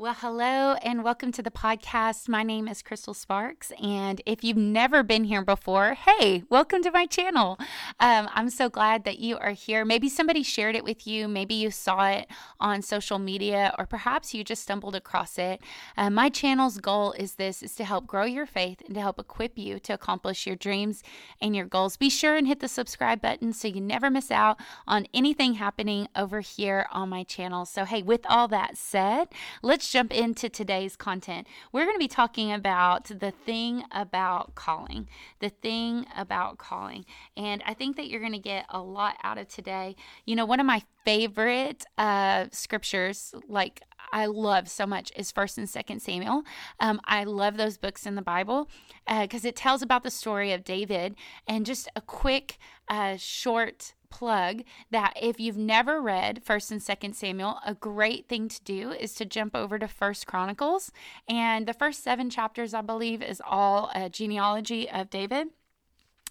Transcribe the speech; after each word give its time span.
Well, 0.00 0.14
hello 0.16 0.74
and 0.74 1.02
welcome 1.02 1.32
to 1.32 1.42
the 1.42 1.50
podcast. 1.50 2.28
My 2.28 2.44
name 2.44 2.68
is 2.68 2.82
Crystal 2.82 3.14
Sparks, 3.14 3.72
and 3.82 4.22
if 4.24 4.44
you've 4.44 4.56
never 4.56 5.02
been 5.02 5.24
here 5.24 5.42
before, 5.44 5.94
hey, 5.94 6.44
welcome 6.48 6.84
to 6.84 6.92
my 6.92 7.06
channel. 7.06 7.58
Um, 7.98 8.28
I'm 8.32 8.48
so 8.48 8.68
glad 8.68 9.02
that 9.02 9.18
you 9.18 9.36
are 9.38 9.50
here. 9.50 9.84
Maybe 9.84 10.08
somebody 10.08 10.44
shared 10.44 10.76
it 10.76 10.84
with 10.84 11.04
you, 11.04 11.26
maybe 11.26 11.54
you 11.54 11.72
saw 11.72 12.06
it 12.06 12.28
on 12.60 12.80
social 12.80 13.18
media, 13.18 13.74
or 13.76 13.86
perhaps 13.86 14.32
you 14.32 14.44
just 14.44 14.62
stumbled 14.62 14.94
across 14.94 15.36
it. 15.36 15.60
Uh, 15.96 16.10
my 16.10 16.28
channel's 16.28 16.78
goal 16.78 17.10
is 17.14 17.34
this: 17.34 17.60
is 17.60 17.74
to 17.74 17.84
help 17.84 18.06
grow 18.06 18.24
your 18.24 18.46
faith 18.46 18.80
and 18.86 18.94
to 18.94 19.00
help 19.00 19.18
equip 19.18 19.58
you 19.58 19.80
to 19.80 19.94
accomplish 19.94 20.46
your 20.46 20.54
dreams 20.54 21.02
and 21.40 21.56
your 21.56 21.66
goals. 21.66 21.96
Be 21.96 22.08
sure 22.08 22.36
and 22.36 22.46
hit 22.46 22.60
the 22.60 22.68
subscribe 22.68 23.20
button 23.20 23.52
so 23.52 23.66
you 23.66 23.80
never 23.80 24.10
miss 24.10 24.30
out 24.30 24.60
on 24.86 25.08
anything 25.12 25.54
happening 25.54 26.06
over 26.14 26.38
here 26.38 26.86
on 26.92 27.08
my 27.08 27.24
channel. 27.24 27.64
So, 27.64 27.84
hey, 27.84 28.02
with 28.02 28.24
all 28.28 28.46
that 28.46 28.76
said, 28.76 29.26
let's 29.60 29.87
jump 29.90 30.12
into 30.12 30.48
today's 30.48 30.96
content. 30.96 31.46
We're 31.72 31.84
going 31.84 31.96
to 31.96 31.98
be 31.98 32.08
talking 32.08 32.52
about 32.52 33.06
the 33.06 33.30
thing 33.30 33.84
about 33.90 34.54
calling, 34.54 35.08
the 35.40 35.48
thing 35.48 36.06
about 36.16 36.58
calling. 36.58 37.04
And 37.36 37.62
I 37.66 37.74
think 37.74 37.96
that 37.96 38.08
you're 38.08 38.20
going 38.20 38.32
to 38.32 38.38
get 38.38 38.66
a 38.68 38.80
lot 38.80 39.16
out 39.22 39.38
of 39.38 39.48
today. 39.48 39.96
You 40.24 40.36
know, 40.36 40.46
one 40.46 40.60
of 40.60 40.66
my 40.66 40.82
favorite 41.04 41.84
uh, 41.96 42.46
scriptures, 42.52 43.34
like 43.48 43.82
I 44.12 44.26
love 44.26 44.68
so 44.68 44.86
much, 44.86 45.12
is 45.16 45.32
First 45.32 45.58
and 45.58 45.68
Second 45.68 46.00
Samuel. 46.00 46.42
Um, 46.80 47.00
I 47.04 47.24
love 47.24 47.56
those 47.56 47.78
books 47.78 48.06
in 48.06 48.14
the 48.14 48.22
Bible 48.22 48.68
because 49.06 49.44
uh, 49.44 49.48
it 49.48 49.56
tells 49.56 49.82
about 49.82 50.02
the 50.02 50.10
story 50.10 50.52
of 50.52 50.64
David 50.64 51.14
and 51.46 51.66
just 51.66 51.88
a 51.96 52.00
quick, 52.00 52.58
uh, 52.88 53.16
short 53.16 53.94
plug 54.10 54.62
that 54.90 55.12
if 55.20 55.38
you've 55.38 55.56
never 55.56 56.00
read 56.00 56.42
first 56.42 56.70
and 56.70 56.82
second 56.82 57.14
samuel 57.14 57.58
a 57.64 57.74
great 57.74 58.28
thing 58.28 58.48
to 58.48 58.62
do 58.62 58.90
is 58.90 59.14
to 59.14 59.24
jump 59.24 59.54
over 59.54 59.78
to 59.78 59.88
first 59.88 60.26
chronicles. 60.26 60.90
And 61.28 61.66
the 61.66 61.74
first 61.74 62.02
seven 62.02 62.30
chapters 62.30 62.74
i 62.74 62.80
believe 62.80 63.22
is 63.22 63.42
all 63.44 63.90
a 63.94 64.08
genealogy 64.08 64.88
of 64.88 65.10
david 65.10 65.48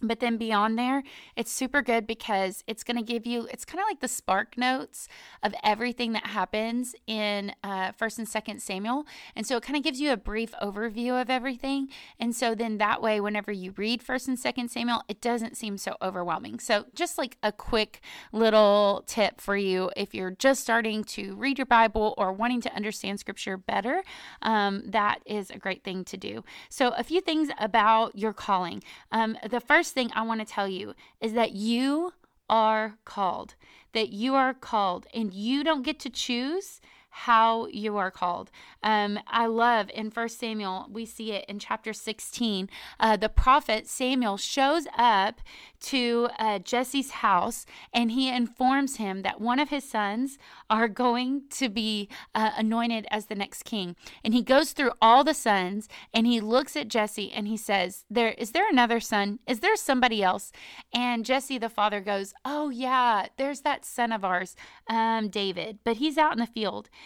but 0.02 0.20
then 0.20 0.38
beyond 0.38 0.78
there, 0.78 1.04
it's 1.36 1.52
super 1.52 1.82
good 1.82 2.06
because 2.06 2.64
it's 2.68 2.84
going 2.84 2.98
to 2.98 3.04
give 3.04 3.26
you, 3.26 3.48
it's 3.52 3.66
kind 3.66 3.80
of 3.80 3.86
like 3.90 4.00
the 4.00 4.08
spark 4.08 4.58
notes 4.58 5.08
of 5.42 5.54
everything 5.64 6.14
that 6.14 6.28
happens 6.28 6.96
in 7.08 7.54
uh, 7.64 7.92
1st 7.94 8.20
and 8.20 8.28
2nd 8.28 8.62
Samuel. 8.62 9.06
And 9.36 9.46
so 9.48 9.58
it 9.58 9.64
kind 9.64 9.76
of 9.76 9.84
gives 9.84 10.00
you 10.00 10.12
a 10.12 10.18
brief 10.18 10.54
overview 10.62 11.20
of 11.20 11.30
everything. 11.30 11.90
And 12.20 12.36
so 12.36 12.54
then 12.54 12.78
that 12.78 13.02
way, 13.02 13.20
whenever 13.20 13.52
you 13.52 13.74
read 13.78 14.04
1st 14.04 14.28
and 14.28 14.38
2nd 14.38 14.70
Samuel, 14.70 15.04
it 15.08 15.22
doesn't 15.22 15.58
seem 15.58 15.78
so 15.78 15.96
overwhelming. 16.02 16.60
So 16.60 16.86
just 16.94 17.18
like 17.18 17.38
a 17.42 17.52
quick 17.52 18.02
little 18.32 19.04
tip 19.08 19.42
for 19.42 19.58
you 19.58 19.92
if 19.96 20.14
you're 20.14 20.32
just 20.32 20.62
starting 20.62 21.04
to 21.06 21.36
read 21.36 21.58
your 21.58 21.66
Bible 21.66 22.14
or 22.18 22.32
wanting 22.32 22.62
to 22.62 22.76
understand 22.76 23.20
scripture 23.20 23.58
better, 23.58 24.04
um, 24.42 24.84
that 24.86 25.20
is 25.26 25.50
a 25.50 25.58
great 25.58 25.84
thing 25.84 26.04
to 26.06 26.18
do. 26.18 26.44
So 26.70 26.90
a 26.90 27.04
few 27.04 27.22
things 27.22 27.50
about 27.60 28.16
your 28.16 28.34
calling. 28.34 28.84
Um, 29.12 29.38
the 29.50 29.60
first 29.60 29.87
first 29.88 29.94
thing 29.94 30.12
I 30.14 30.24
want 30.24 30.42
to 30.42 30.46
tell 30.46 30.68
you 30.68 30.96
is 31.22 31.32
that 31.32 31.54
you 31.54 32.12
are 32.50 32.98
called, 33.06 33.56
that 33.94 34.10
you 34.10 34.36
are 34.36 34.54
called, 34.54 35.08
and 35.14 35.34
you 35.34 35.64
don't 35.64 35.84
get 35.84 35.98
to 36.02 36.10
choose 36.10 36.82
how 37.26 37.66
you 37.68 37.98
are 37.98 38.12
called. 38.12 38.52
Um, 38.84 39.20
I 39.26 39.48
love 39.48 39.90
in 39.92 40.12
First 40.12 40.40
Samuel, 40.40 40.86
we 40.90 41.04
see 41.04 41.32
it 41.32 41.46
in 41.50 41.58
chapter 41.58 41.92
16. 41.92 42.70
Uh, 43.00 43.18
the 43.18 43.28
prophet 43.28 43.88
Samuel 43.88 44.38
shows 44.38 44.86
up 44.96 45.42
to 45.80 46.30
uh, 46.38 46.60
Jesse's 46.60 47.10
house 47.10 47.66
and 47.92 48.12
he 48.12 48.30
informs 48.30 48.98
him 48.98 49.24
that 49.24 49.42
one 49.42 49.60
of 49.60 49.70
his 49.70 49.84
sons 49.84 50.38
are 50.70 50.88
going 50.88 51.44
to 51.50 51.70
be 51.70 52.08
uh, 52.36 52.52
anointed 52.56 53.08
as 53.10 53.26
the 53.26 53.36
next 53.36 53.64
king. 53.64 53.96
And 54.24 54.36
he 54.36 54.44
goes 54.44 54.72
through 54.74 54.92
all 55.02 55.24
the 55.24 55.34
sons 55.34 55.90
and 56.14 56.28
he 56.28 56.40
looks 56.40 56.76
at 56.76 56.88
Jesse 56.88 57.32
and 57.32 57.48
he 57.48 57.58
says, 57.58 58.06
"There 58.12 58.32
is 58.32 58.52
there 58.52 58.70
another 58.70 59.00
son? 59.00 59.40
Is 59.48 59.60
there 59.60 59.76
somebody 59.76 60.22
else?" 60.22 60.52
And 60.94 61.26
Jesse 61.26 61.58
the 61.58 61.70
father 61.70 62.00
goes, 62.00 62.34
"Oh 62.46 62.70
yeah, 62.70 63.28
there's 63.38 63.62
that 63.62 63.86
son 63.86 64.12
of 64.12 64.24
ours, 64.24 64.56
um, 64.88 65.30
David, 65.30 65.80
but 65.84 65.98
he's 65.98 66.18
out 66.18 66.34
in 66.34 66.40
the 66.40 66.46
field." 66.46 66.90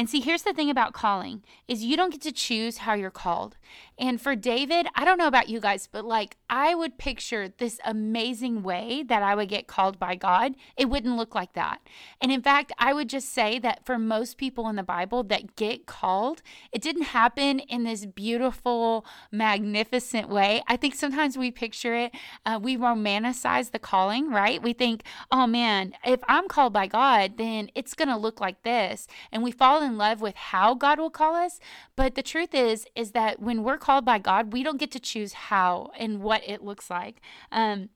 And 0.00 0.08
see, 0.08 0.20
here's 0.20 0.44
the 0.44 0.54
thing 0.54 0.70
about 0.70 0.94
calling 0.94 1.44
is 1.68 1.84
you 1.84 1.94
don't 1.94 2.08
get 2.08 2.22
to 2.22 2.32
choose 2.32 2.78
how 2.78 2.94
you're 2.94 3.10
called. 3.10 3.58
And 3.98 4.18
for 4.18 4.34
David, 4.34 4.86
I 4.94 5.04
don't 5.04 5.18
know 5.18 5.26
about 5.26 5.50
you 5.50 5.60
guys, 5.60 5.86
but 5.92 6.06
like 6.06 6.38
I 6.48 6.74
would 6.74 6.96
picture 6.96 7.52
this 7.58 7.78
amazing 7.84 8.62
way 8.62 9.04
that 9.06 9.22
I 9.22 9.34
would 9.34 9.50
get 9.50 9.66
called 9.66 9.98
by 9.98 10.14
God. 10.14 10.54
It 10.74 10.86
wouldn't 10.86 11.18
look 11.18 11.34
like 11.34 11.52
that. 11.52 11.82
And 12.18 12.32
in 12.32 12.40
fact, 12.40 12.72
I 12.78 12.94
would 12.94 13.10
just 13.10 13.28
say 13.28 13.58
that 13.58 13.84
for 13.84 13.98
most 13.98 14.38
people 14.38 14.68
in 14.70 14.76
the 14.76 14.82
Bible 14.82 15.22
that 15.24 15.54
get 15.54 15.84
called, 15.84 16.40
it 16.72 16.80
didn't 16.80 17.02
happen 17.02 17.58
in 17.58 17.84
this 17.84 18.06
beautiful, 18.06 19.04
magnificent 19.30 20.30
way. 20.30 20.62
I 20.66 20.78
think 20.78 20.94
sometimes 20.94 21.36
we 21.36 21.50
picture 21.50 21.94
it, 21.94 22.14
uh, 22.46 22.58
we 22.60 22.78
romanticize 22.78 23.70
the 23.70 23.78
calling, 23.78 24.30
right? 24.30 24.62
We 24.62 24.72
think, 24.72 25.02
oh 25.30 25.46
man, 25.46 25.92
if 26.06 26.20
I'm 26.26 26.48
called 26.48 26.72
by 26.72 26.86
God, 26.86 27.36
then 27.36 27.70
it's 27.74 27.92
going 27.92 28.08
to 28.08 28.16
look 28.16 28.40
like 28.40 28.62
this. 28.62 29.06
And 29.30 29.42
we 29.42 29.50
fall 29.50 29.82
in 29.82 29.89
love 29.96 30.20
with 30.20 30.36
how 30.36 30.74
God 30.74 30.98
will 30.98 31.10
call 31.10 31.34
us. 31.34 31.60
But 31.96 32.14
the 32.14 32.22
truth 32.22 32.54
is, 32.54 32.86
is 32.94 33.12
that 33.12 33.40
when 33.40 33.62
we're 33.62 33.78
called 33.78 34.04
by 34.04 34.18
God, 34.18 34.52
we 34.52 34.62
don't 34.62 34.78
get 34.78 34.90
to 34.92 35.00
choose 35.00 35.32
how 35.32 35.90
and 35.98 36.22
what 36.22 36.42
it 36.48 36.62
looks 36.62 36.90
like. 36.90 37.20
Um, 37.52 37.90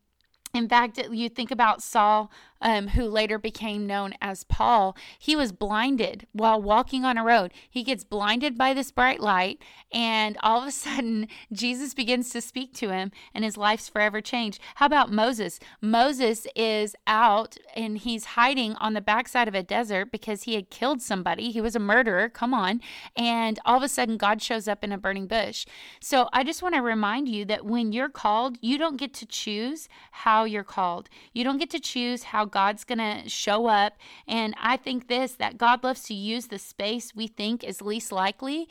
in 0.55 0.69
fact, 0.69 0.99
you 1.11 1.29
think 1.29 1.51
about 1.51 1.83
Saul 1.83 2.31
um, 2.65 2.89
who 2.89 3.05
later 3.05 3.39
became 3.39 3.87
known 3.87 4.15
as 4.21 4.43
Paul, 4.43 4.97
he 5.19 5.37
was 5.37 5.53
blinded 5.53 6.27
while 6.33 6.61
walking 6.61 7.05
on 7.05 7.19
a 7.19 7.25
road. 7.25 7.53
He 7.71 7.85
gets 7.85 8.03
blinded 8.03 8.59
by 8.59 8.75
this 8.75 8.91
bright 8.91 9.21
light, 9.21 9.63
and 9.93 10.37
all 10.43 10.63
of 10.63 10.69
a 10.69 10.71
sudden, 10.73 11.29
Jesus 11.53 11.95
begins 11.95 12.31
to 12.31 12.41
speak 12.41 12.73
to 12.75 12.89
him, 12.89 13.13
and 13.33 13.45
his 13.45 13.57
life's 13.57 13.89
forever 13.89 14.21
changed. 14.21 14.61
How 14.77 14.87
about 14.87 15.13
Moses? 15.13 15.61
Moses 15.81 16.47
is 16.57 16.97
out 17.07 17.57
and 17.77 17.99
he's 17.99 18.25
hiding 18.25 18.75
on 18.77 18.95
the 18.95 19.01
backside 19.01 19.49
of 19.49 19.55
a 19.55 19.63
desert 19.63 20.11
because 20.11 20.45
he 20.45 20.55
had 20.55 20.71
killed 20.71 21.03
somebody. 21.03 21.51
He 21.51 21.61
was 21.61 21.77
a 21.77 21.81
murderer. 21.81 22.29
Come 22.29 22.55
on. 22.55 22.81
And 23.17 23.59
all 23.65 23.77
of 23.77 23.83
a 23.83 23.89
sudden, 23.89 24.17
God 24.17 24.41
shows 24.41 24.67
up 24.67 24.83
in 24.83 24.93
a 24.93 24.99
burning 24.99 25.27
bush. 25.27 25.67
So 26.01 26.29
I 26.33 26.45
just 26.45 26.63
want 26.63 26.75
to 26.75 26.81
remind 26.81 27.29
you 27.29 27.45
that 27.47 27.65
when 27.65 27.93
you're 27.93 28.09
called, 28.09 28.57
you 28.61 28.79
don't 28.79 28.97
get 28.97 29.13
to 29.15 29.27
choose 29.27 29.89
how 30.11 30.45
you're 30.45 30.65
called. 30.65 31.09
You 31.33 31.45
don't 31.45 31.59
get 31.59 31.71
to 31.71 31.81
choose 31.81 32.25
how 32.25 32.45
God's 32.55 32.85
going 32.85 32.99
to 32.99 33.29
show 33.29 33.67
up. 33.67 33.95
And 34.29 34.55
I 34.63 34.77
think 34.77 35.09
this 35.09 35.33
that 35.33 35.59
God 35.59 35.83
loves 35.83 36.05
to 36.05 36.15
use 36.15 36.47
the 36.47 36.59
space 36.61 37.15
we 37.15 37.27
think 37.27 37.65
is 37.65 37.83
least 37.83 38.13
likely 38.13 38.69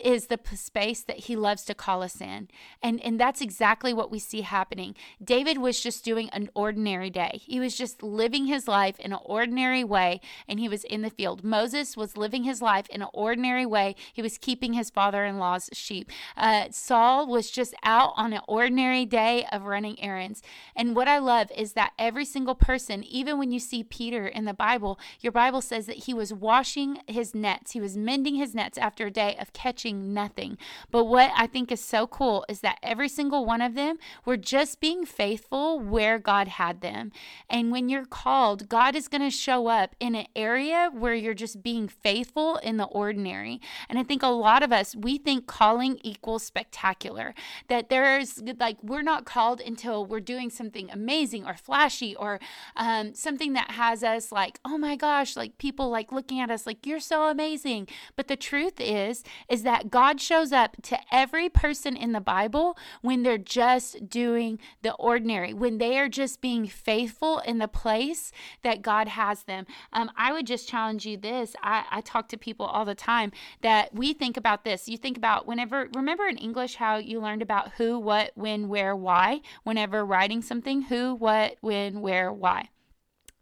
is 0.00 0.26
the 0.26 0.38
space 0.54 1.02
that 1.02 1.20
he 1.20 1.36
loves 1.36 1.64
to 1.64 1.74
call 1.74 2.02
us 2.02 2.20
in. 2.20 2.48
And 2.82 3.00
and 3.00 3.18
that's 3.18 3.40
exactly 3.40 3.92
what 3.92 4.10
we 4.10 4.18
see 4.18 4.42
happening. 4.42 4.94
David 5.22 5.58
was 5.58 5.80
just 5.80 6.04
doing 6.04 6.30
an 6.30 6.48
ordinary 6.54 7.10
day. 7.10 7.40
He 7.42 7.60
was 7.60 7.76
just 7.76 8.02
living 8.02 8.46
his 8.46 8.68
life 8.68 8.98
in 9.00 9.12
an 9.12 9.18
ordinary 9.24 9.84
way 9.84 10.20
and 10.48 10.60
he 10.60 10.68
was 10.68 10.84
in 10.84 11.02
the 11.02 11.10
field. 11.10 11.42
Moses 11.42 11.96
was 11.96 12.16
living 12.16 12.44
his 12.44 12.62
life 12.62 12.88
in 12.88 13.02
an 13.02 13.08
ordinary 13.12 13.66
way. 13.66 13.96
He 14.12 14.22
was 14.22 14.38
keeping 14.38 14.74
his 14.74 14.90
father-in-law's 14.90 15.70
sheep. 15.72 16.10
Uh, 16.36 16.66
Saul 16.70 17.26
was 17.26 17.50
just 17.50 17.74
out 17.82 18.12
on 18.16 18.32
an 18.32 18.42
ordinary 18.46 19.04
day 19.04 19.46
of 19.50 19.64
running 19.64 20.00
errands. 20.00 20.42
And 20.76 20.94
what 20.94 21.08
I 21.08 21.18
love 21.18 21.50
is 21.56 21.72
that 21.72 21.92
every 21.98 22.24
single 22.24 22.54
person, 22.54 23.02
even 23.04 23.38
when 23.38 23.50
you 23.50 23.58
see 23.58 23.82
Peter 23.82 24.26
in 24.26 24.44
the 24.44 24.54
Bible, 24.54 24.98
your 25.20 25.32
Bible 25.32 25.60
says 25.60 25.86
that 25.86 26.04
he 26.04 26.14
was 26.14 26.32
washing 26.32 26.98
his 27.06 27.34
nets. 27.34 27.72
He 27.72 27.80
was 27.80 27.96
mending 27.96 28.36
his 28.36 28.54
nets 28.54 28.78
after 28.78 29.06
a 29.06 29.10
day 29.10 29.36
of 29.40 29.52
catching 29.52 29.79
nothing. 29.84 30.58
But 30.90 31.04
what 31.04 31.32
I 31.36 31.46
think 31.46 31.72
is 31.72 31.82
so 31.82 32.06
cool 32.06 32.44
is 32.48 32.60
that 32.60 32.78
every 32.82 33.08
single 33.08 33.44
one 33.44 33.62
of 33.62 33.74
them 33.74 33.98
were 34.24 34.36
just 34.36 34.80
being 34.80 35.06
faithful 35.06 35.78
where 35.80 36.18
God 36.18 36.48
had 36.48 36.80
them. 36.80 37.12
And 37.48 37.70
when 37.70 37.88
you're 37.88 38.04
called, 38.04 38.68
God 38.68 38.94
is 38.94 39.08
going 39.08 39.22
to 39.22 39.30
show 39.30 39.66
up 39.68 39.96
in 40.00 40.14
an 40.14 40.26
area 40.36 40.90
where 40.92 41.14
you're 41.14 41.34
just 41.34 41.62
being 41.62 41.88
faithful 41.88 42.56
in 42.56 42.76
the 42.76 42.84
ordinary. 42.84 43.60
And 43.88 43.98
I 43.98 44.02
think 44.02 44.22
a 44.22 44.28
lot 44.28 44.62
of 44.62 44.72
us, 44.72 44.94
we 44.94 45.18
think 45.18 45.46
calling 45.46 45.98
equals 46.02 46.42
spectacular, 46.42 47.34
that 47.68 47.88
there's 47.88 48.42
like, 48.58 48.76
we're 48.82 49.02
not 49.02 49.24
called 49.24 49.60
until 49.60 50.04
we're 50.04 50.20
doing 50.20 50.50
something 50.50 50.90
amazing 50.90 51.46
or 51.46 51.54
flashy 51.54 52.14
or 52.16 52.40
um, 52.76 53.14
something 53.14 53.52
that 53.54 53.72
has 53.72 54.02
us 54.02 54.32
like, 54.32 54.58
oh 54.64 54.76
my 54.76 54.96
gosh, 54.96 55.36
like 55.36 55.58
people 55.58 55.88
like 55.88 56.12
looking 56.12 56.40
at 56.40 56.50
us 56.50 56.66
like, 56.66 56.86
you're 56.86 57.00
so 57.00 57.28
amazing. 57.28 57.86
But 58.16 58.28
the 58.28 58.36
truth 58.36 58.80
is, 58.80 59.22
is 59.48 59.62
that 59.62 59.69
that 59.70 59.88
God 59.88 60.20
shows 60.20 60.50
up 60.50 60.82
to 60.82 60.98
every 61.12 61.48
person 61.48 61.96
in 61.96 62.10
the 62.10 62.20
Bible 62.20 62.76
when 63.02 63.22
they're 63.22 63.38
just 63.38 64.08
doing 64.08 64.58
the 64.82 64.94
ordinary, 64.94 65.54
when 65.54 65.78
they 65.78 65.96
are 65.96 66.08
just 66.08 66.40
being 66.40 66.66
faithful 66.66 67.38
in 67.38 67.58
the 67.58 67.68
place 67.68 68.32
that 68.64 68.82
God 68.82 69.06
has 69.06 69.44
them. 69.44 69.66
Um, 69.92 70.10
I 70.16 70.32
would 70.32 70.44
just 70.44 70.68
challenge 70.68 71.06
you 71.06 71.16
this. 71.16 71.54
I, 71.62 71.84
I 71.88 72.00
talk 72.00 72.26
to 72.30 72.36
people 72.36 72.66
all 72.66 72.84
the 72.84 72.96
time 72.96 73.30
that 73.62 73.94
we 73.94 74.12
think 74.12 74.36
about 74.36 74.64
this. 74.64 74.88
You 74.88 74.96
think 74.96 75.16
about 75.16 75.46
whenever, 75.46 75.88
remember 75.94 76.26
in 76.26 76.36
English 76.36 76.74
how 76.74 76.96
you 76.96 77.20
learned 77.20 77.42
about 77.42 77.70
who, 77.78 77.96
what, 77.96 78.32
when, 78.34 78.68
where, 78.68 78.96
why, 78.96 79.40
whenever 79.62 80.04
writing 80.04 80.42
something, 80.42 80.82
who, 80.82 81.14
what, 81.14 81.58
when, 81.60 82.00
where, 82.00 82.32
why. 82.32 82.70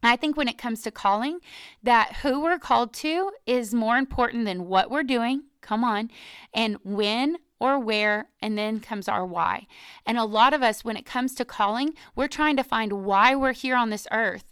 I 0.02 0.16
think 0.16 0.36
when 0.36 0.46
it 0.46 0.58
comes 0.58 0.82
to 0.82 0.90
calling, 0.90 1.40
that 1.82 2.18
who 2.22 2.42
we're 2.42 2.58
called 2.58 2.92
to 2.94 3.32
is 3.46 3.72
more 3.72 3.96
important 3.96 4.44
than 4.44 4.66
what 4.66 4.90
we're 4.90 5.02
doing. 5.02 5.44
Come 5.68 5.84
on. 5.84 6.10
And 6.54 6.78
when 6.82 7.36
or 7.60 7.78
where, 7.78 8.28
and 8.40 8.56
then 8.56 8.80
comes 8.80 9.06
our 9.06 9.26
why. 9.26 9.66
And 10.06 10.16
a 10.16 10.24
lot 10.24 10.54
of 10.54 10.62
us, 10.62 10.82
when 10.82 10.96
it 10.96 11.04
comes 11.04 11.34
to 11.34 11.44
calling, 11.44 11.92
we're 12.16 12.26
trying 12.26 12.56
to 12.56 12.64
find 12.64 13.04
why 13.04 13.34
we're 13.34 13.52
here 13.52 13.76
on 13.76 13.90
this 13.90 14.06
earth. 14.10 14.44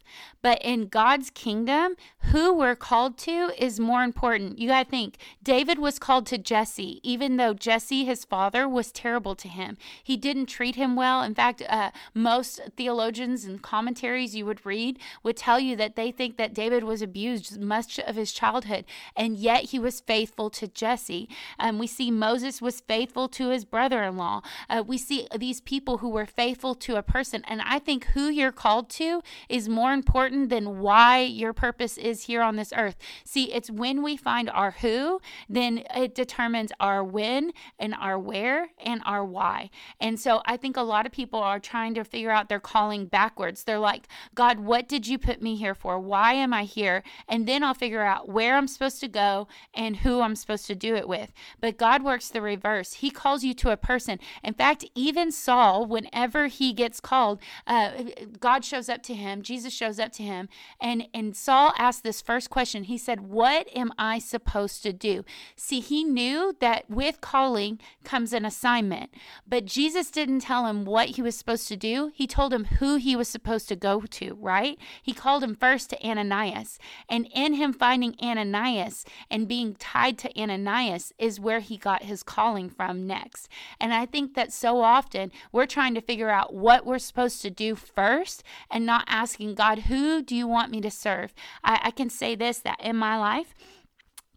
But 0.43 0.61
in 0.63 0.89
God's 0.89 1.31
kingdom, 1.31 1.97
who 2.33 2.55
we're 2.55 2.77
called 2.77 3.19
to 3.19 3.53
is 3.59 3.81
more 3.81 4.03
important. 4.03 4.59
You 4.59 4.69
got 4.69 4.85
to 4.85 4.91
think 4.91 5.19
David 5.43 5.79
was 5.79 5.99
called 5.99 6.27
to 6.27 6.39
Jesse, 6.39 7.01
even 7.03 7.37
though 7.37 7.55
Jesse, 7.55 8.05
his 8.05 8.25
father, 8.25 8.69
was 8.69 8.93
terrible 8.93 9.35
to 9.37 9.49
him. 9.49 9.77
He 10.03 10.17
didn't 10.17 10.47
treat 10.47 10.77
him 10.77 10.97
well. 10.97 11.23
In 11.23 11.35
fact, 11.35 11.63
uh, 11.69 11.91
most 12.15 12.61
theologians 12.77 13.45
and 13.45 13.63
commentaries 13.63 14.35
you 14.35 14.47
would 14.47 14.65
read 14.65 14.99
would 15.23 15.37
tell 15.37 15.59
you 15.59 15.77
that 15.77 15.97
they 15.97 16.11
think 16.11 16.37
that 16.37 16.55
David 16.55 16.85
was 16.85 17.03
abused 17.03 17.61
much 17.61 17.99
of 17.99 18.17
his 18.17 18.33
childhood, 18.33 18.85
and 19.17 19.37
yet 19.37 19.65
he 19.65 19.79
was 19.79 20.01
faithful 20.01 20.51
to 20.51 20.69
Jesse. 20.69 21.29
Um, 21.59 21.79
we 21.79 21.87
see 21.87 22.11
Moses 22.11 22.63
was 22.63 22.81
faithful 22.81 23.29
to 23.31 23.49
his 23.49 23.65
brother 23.65 24.03
in 24.03 24.17
law. 24.17 24.43
Uh, 24.69 24.83
we 24.87 24.99
see 24.99 25.27
these 25.37 25.61
people 25.61 25.99
who 25.99 26.09
were 26.09 26.27
faithful 26.27 26.75
to 26.75 26.97
a 26.97 27.03
person. 27.03 27.43
And 27.47 27.61
I 27.63 27.79
think 27.79 28.07
who 28.07 28.29
you're 28.29 28.53
called 28.53 28.89
to 28.91 29.23
is 29.49 29.69
more 29.69 29.93
important 29.97 30.51
than 30.51 30.79
why 30.81 31.21
your 31.21 31.53
purpose 31.53 31.97
is 31.99 32.25
here 32.25 32.43
on 32.43 32.57
this 32.57 32.73
earth. 32.77 32.97
See, 33.25 33.53
it's 33.53 33.71
when 33.71 34.03
we 34.03 34.17
find 34.17 34.51
our 34.51 34.73
who, 34.73 35.21
then 35.49 35.83
it 35.97 36.15
determines 36.15 36.71
our 36.79 37.03
when 37.03 37.53
and 37.79 37.95
our 37.95 38.19
where 38.19 38.69
and 38.79 39.01
our 39.05 39.25
why. 39.25 39.71
And 39.99 40.21
so 40.21 40.43
I 40.45 40.57
think 40.57 40.77
a 40.77 40.83
lot 40.83 41.07
of 41.07 41.13
people 41.13 41.41
are 41.41 41.59
trying 41.59 41.95
to 41.95 42.05
figure 42.05 42.31
out 42.31 42.49
their 42.49 42.61
calling 42.61 43.07
backwards. 43.07 43.65
They're 43.65 43.79
like, 43.79 44.07
God, 44.35 44.61
what 44.61 44.89
did 44.89 45.07
you 45.07 45.19
put 45.19 45.41
me 45.41 45.57
here 45.57 45.75
for? 45.75 45.99
Why 45.99 46.35
am 46.35 46.53
I 46.53 46.65
here? 46.65 47.03
And 47.29 47.49
then 47.49 47.63
I'll 47.63 47.75
figure 47.75 48.03
out 48.03 48.29
where 48.29 48.57
I'm 48.57 48.69
supposed 48.69 49.01
to 49.01 49.09
go 49.09 49.49
and 49.73 49.97
who 49.97 50.21
I'm 50.21 50.37
supposed 50.37 50.67
to 50.67 50.75
do 50.75 50.95
it 50.95 51.09
with. 51.09 51.33
But 51.61 51.79
God 51.79 52.03
works 52.03 52.29
the 52.29 52.43
reverse. 52.43 52.95
He 52.95 53.11
calls 53.11 53.43
you 53.45 53.55
to 53.55 53.71
a 53.71 53.77
person. 53.77 54.19
In 54.45 54.55
fact, 54.55 54.85
even 54.95 55.33
Saul, 55.33 55.87
whenever 55.87 56.49
he 56.49 56.73
gets 56.73 57.01
called, 57.01 57.41
uh, 57.67 57.93
God 58.39 58.65
shows 58.65 58.89
up 58.89 59.03
to 59.05 59.15
him, 59.15 59.43
Jesus 59.43 59.73
shows 59.73 59.86
shows 59.87 60.01
up 60.01 60.13
to 60.13 60.23
him 60.23 60.49
and 60.81 61.07
and 61.15 61.37
Saul 61.37 61.73
asked 61.79 62.03
this 62.03 62.21
first 62.21 62.51
question. 62.51 62.85
He 62.85 62.99
said, 62.99 63.21
"What 63.21 63.69
am 63.75 63.93
I 63.99 64.19
supposed 64.19 64.83
to 64.83 64.93
do?" 64.93 65.25
See, 65.55 65.81
he 65.81 66.03
knew 66.05 66.57
that 66.61 66.91
with 66.91 67.21
calling 67.21 67.79
comes 68.05 68.33
an 68.33 68.45
assignment, 68.45 69.11
but 69.47 69.65
Jesus 69.65 70.11
didn't 70.11 70.41
tell 70.41 70.67
him 70.67 70.85
what 70.85 71.11
he 71.11 71.23
was 71.23 71.37
supposed 71.37 71.69
to 71.69 71.77
do. 71.77 72.11
He 72.15 72.27
told 72.27 72.53
him 72.53 72.65
who 72.79 72.97
he 72.97 73.15
was 73.17 73.29
supposed 73.29 73.69
to 73.69 73.77
go 73.77 74.01
to, 74.01 74.35
right? 74.35 74.79
He 75.03 75.13
called 75.13 75.45
him 75.45 75.55
first 75.55 75.91
to 75.91 76.07
Ananias, 76.07 76.79
and 77.09 77.29
in 77.33 77.55
him 77.55 77.73
finding 77.73 78.17
Ananias 78.21 79.05
and 79.31 79.49
being 79.49 79.75
tied 79.77 80.19
to 80.19 80.41
Ananias 80.41 81.13
is 81.19 81.41
where 81.41 81.61
he 81.61 81.77
got 81.77 82.05
his 82.05 82.23
calling 82.23 82.69
from 82.69 83.07
next. 83.07 83.49
And 83.81 83.95
I 83.95 84.07
think 84.07 84.35
that 84.35 84.53
so 84.53 84.81
often 84.81 85.31
we're 85.53 85.67
trying 85.67 85.95
to 85.95 86.01
figure 86.01 86.31
out 86.31 86.55
what 86.55 86.85
we're 86.85 86.99
supposed 86.99 87.41
to 87.43 87.51
do 87.51 87.75
first 87.75 88.43
and 88.71 88.85
not 88.85 89.05
asking 89.07 89.55
God 89.55 89.76
God, 89.77 89.85
who 89.85 90.23
do 90.23 90.35
you 90.35 90.47
want 90.47 90.71
me 90.71 90.81
to 90.81 90.91
serve? 90.91 91.35
I, 91.63 91.81
I 91.85 91.91
can 91.91 92.11
say 92.11 92.35
this 92.35 92.59
that 92.61 92.81
in 92.81 92.97
my 92.97 93.19
life, 93.19 93.55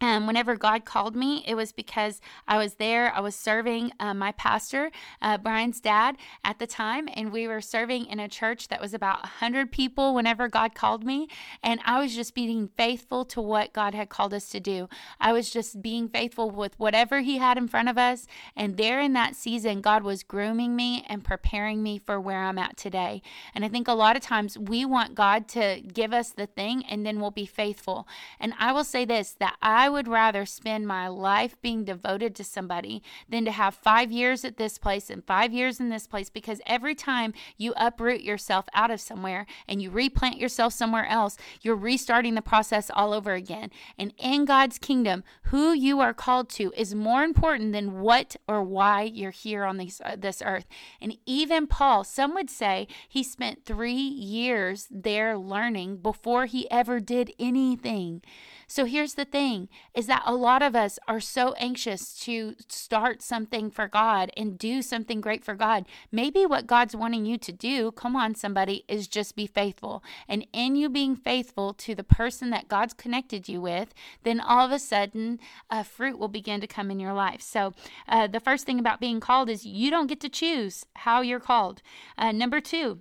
and 0.00 0.26
whenever 0.26 0.56
God 0.56 0.86
called 0.86 1.14
me, 1.14 1.44
it 1.46 1.54
was 1.54 1.72
because 1.72 2.20
I 2.48 2.56
was 2.56 2.74
there. 2.74 3.14
I 3.14 3.20
was 3.20 3.34
serving 3.34 3.92
uh, 4.00 4.14
my 4.14 4.32
pastor, 4.32 4.90
uh, 5.20 5.36
Brian's 5.36 5.80
dad, 5.80 6.16
at 6.42 6.58
the 6.58 6.66
time, 6.66 7.08
and 7.14 7.30
we 7.30 7.46
were 7.46 7.60
serving 7.60 8.06
in 8.06 8.18
a 8.18 8.28
church 8.28 8.68
that 8.68 8.80
was 8.80 8.94
about 8.94 9.22
100 9.22 9.70
people 9.70 10.14
whenever 10.14 10.48
God 10.48 10.74
called 10.74 11.04
me. 11.04 11.28
And 11.62 11.80
I 11.84 12.00
was 12.00 12.14
just 12.14 12.34
being 12.34 12.68
faithful 12.78 13.26
to 13.26 13.42
what 13.42 13.74
God 13.74 13.94
had 13.94 14.08
called 14.08 14.32
us 14.32 14.48
to 14.50 14.60
do. 14.60 14.88
I 15.20 15.32
was 15.34 15.50
just 15.50 15.82
being 15.82 16.08
faithful 16.08 16.50
with 16.50 16.78
whatever 16.78 17.20
He 17.20 17.36
had 17.36 17.58
in 17.58 17.68
front 17.68 17.90
of 17.90 17.98
us. 17.98 18.26
And 18.56 18.78
there 18.78 19.00
in 19.00 19.12
that 19.12 19.36
season, 19.36 19.82
God 19.82 20.02
was 20.02 20.22
grooming 20.22 20.74
me 20.74 21.04
and 21.08 21.22
preparing 21.22 21.82
me 21.82 21.98
for 21.98 22.18
where 22.18 22.42
I'm 22.42 22.58
at 22.58 22.78
today. 22.78 23.20
And 23.54 23.66
I 23.66 23.68
think 23.68 23.86
a 23.86 23.92
lot 23.92 24.16
of 24.16 24.22
times 24.22 24.56
we 24.56 24.86
want 24.86 25.14
God 25.14 25.46
to 25.48 25.82
give 25.82 26.14
us 26.14 26.30
the 26.30 26.46
thing 26.46 26.84
and 26.88 27.04
then 27.04 27.20
we'll 27.20 27.30
be 27.30 27.44
faithful. 27.44 28.08
And 28.38 28.54
I 28.58 28.72
will 28.72 28.84
say 28.84 29.04
this 29.04 29.36
that 29.40 29.56
I 29.60 29.89
would 29.92 30.08
rather 30.08 30.46
spend 30.46 30.86
my 30.86 31.08
life 31.08 31.56
being 31.62 31.84
devoted 31.84 32.34
to 32.36 32.44
somebody 32.44 33.02
than 33.28 33.44
to 33.44 33.50
have 33.50 33.74
five 33.74 34.10
years 34.10 34.44
at 34.44 34.56
this 34.56 34.78
place 34.78 35.10
and 35.10 35.24
five 35.24 35.52
years 35.52 35.80
in 35.80 35.88
this 35.88 36.06
place 36.06 36.30
because 36.30 36.60
every 36.66 36.94
time 36.94 37.32
you 37.56 37.72
uproot 37.76 38.22
yourself 38.22 38.66
out 38.74 38.90
of 38.90 39.00
somewhere 39.00 39.46
and 39.68 39.82
you 39.82 39.90
replant 39.90 40.38
yourself 40.38 40.72
somewhere 40.72 41.06
else, 41.06 41.36
you're 41.62 41.76
restarting 41.76 42.34
the 42.34 42.42
process 42.42 42.90
all 42.94 43.12
over 43.12 43.34
again. 43.34 43.70
And 43.98 44.12
in 44.18 44.44
God's 44.44 44.78
kingdom, 44.78 45.24
who 45.44 45.72
you 45.72 46.00
are 46.00 46.14
called 46.14 46.48
to 46.50 46.72
is 46.76 46.94
more 46.94 47.22
important 47.22 47.72
than 47.72 48.00
what 48.00 48.36
or 48.48 48.62
why 48.62 49.02
you're 49.02 49.30
here 49.30 49.64
on 49.64 49.76
this, 49.76 50.00
uh, 50.04 50.16
this 50.18 50.42
earth. 50.44 50.66
And 51.00 51.16
even 51.26 51.66
Paul, 51.66 52.04
some 52.04 52.34
would 52.34 52.50
say 52.50 52.88
he 53.08 53.22
spent 53.22 53.64
three 53.64 53.92
years 53.92 54.86
there 54.90 55.36
learning 55.36 55.98
before 55.98 56.46
he 56.46 56.70
ever 56.70 57.00
did 57.00 57.32
anything. 57.38 58.22
So 58.70 58.84
here's 58.84 59.14
the 59.14 59.24
thing 59.24 59.68
is 59.94 60.06
that 60.06 60.22
a 60.24 60.32
lot 60.32 60.62
of 60.62 60.76
us 60.76 61.00
are 61.08 61.18
so 61.18 61.54
anxious 61.54 62.16
to 62.20 62.54
start 62.68 63.20
something 63.20 63.68
for 63.68 63.88
God 63.88 64.30
and 64.36 64.56
do 64.56 64.80
something 64.80 65.20
great 65.20 65.44
for 65.44 65.56
God. 65.56 65.86
Maybe 66.12 66.46
what 66.46 66.68
God's 66.68 66.94
wanting 66.94 67.26
you 67.26 67.36
to 67.36 67.50
do, 67.50 67.90
come 67.90 68.14
on 68.14 68.36
somebody, 68.36 68.84
is 68.86 69.08
just 69.08 69.34
be 69.34 69.48
faithful. 69.48 70.04
And 70.28 70.46
in 70.52 70.76
you 70.76 70.88
being 70.88 71.16
faithful 71.16 71.74
to 71.74 71.96
the 71.96 72.04
person 72.04 72.50
that 72.50 72.68
God's 72.68 72.94
connected 72.94 73.48
you 73.48 73.60
with, 73.60 73.92
then 74.22 74.38
all 74.38 74.64
of 74.64 74.70
a 74.70 74.78
sudden 74.78 75.40
uh, 75.68 75.82
fruit 75.82 76.16
will 76.16 76.28
begin 76.28 76.60
to 76.60 76.68
come 76.68 76.92
in 76.92 77.00
your 77.00 77.12
life. 77.12 77.42
So 77.42 77.74
uh, 78.06 78.28
the 78.28 78.38
first 78.38 78.66
thing 78.66 78.78
about 78.78 79.00
being 79.00 79.18
called 79.18 79.50
is 79.50 79.66
you 79.66 79.90
don't 79.90 80.06
get 80.06 80.20
to 80.20 80.28
choose 80.28 80.86
how 80.94 81.22
you're 81.22 81.40
called. 81.40 81.82
Uh, 82.16 82.30
number 82.30 82.60
two, 82.60 83.00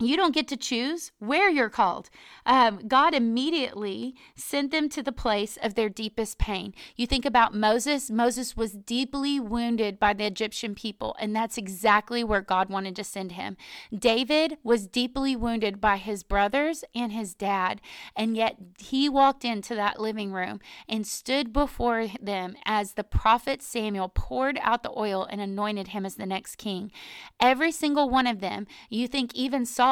you 0.00 0.16
don't 0.16 0.34
get 0.34 0.48
to 0.48 0.56
choose 0.56 1.12
where 1.18 1.50
you're 1.50 1.68
called. 1.68 2.08
Um, 2.46 2.88
God 2.88 3.14
immediately 3.14 4.14
sent 4.34 4.70
them 4.70 4.88
to 4.88 5.02
the 5.02 5.12
place 5.12 5.58
of 5.62 5.74
their 5.74 5.90
deepest 5.90 6.38
pain. 6.38 6.74
You 6.96 7.06
think 7.06 7.26
about 7.26 7.54
Moses. 7.54 8.10
Moses 8.10 8.56
was 8.56 8.72
deeply 8.72 9.38
wounded 9.38 10.00
by 10.00 10.14
the 10.14 10.24
Egyptian 10.24 10.74
people, 10.74 11.14
and 11.20 11.36
that's 11.36 11.58
exactly 11.58 12.24
where 12.24 12.40
God 12.40 12.70
wanted 12.70 12.96
to 12.96 13.04
send 13.04 13.32
him. 13.32 13.58
David 13.96 14.56
was 14.62 14.86
deeply 14.86 15.36
wounded 15.36 15.80
by 15.80 15.98
his 15.98 16.22
brothers 16.22 16.82
and 16.94 17.12
his 17.12 17.34
dad, 17.34 17.82
and 18.16 18.36
yet 18.36 18.56
he 18.78 19.08
walked 19.08 19.44
into 19.44 19.74
that 19.74 20.00
living 20.00 20.32
room 20.32 20.60
and 20.88 21.06
stood 21.06 21.52
before 21.52 22.06
them 22.20 22.56
as 22.64 22.94
the 22.94 23.04
prophet 23.04 23.62
Samuel 23.62 24.08
poured 24.08 24.58
out 24.62 24.82
the 24.82 24.96
oil 24.96 25.26
and 25.30 25.40
anointed 25.40 25.88
him 25.88 26.06
as 26.06 26.14
the 26.14 26.26
next 26.26 26.56
king. 26.56 26.90
Every 27.38 27.70
single 27.70 28.08
one 28.08 28.26
of 28.26 28.40
them, 28.40 28.66
you 28.88 29.06
think 29.06 29.34
even 29.34 29.66
Saul 29.66 29.89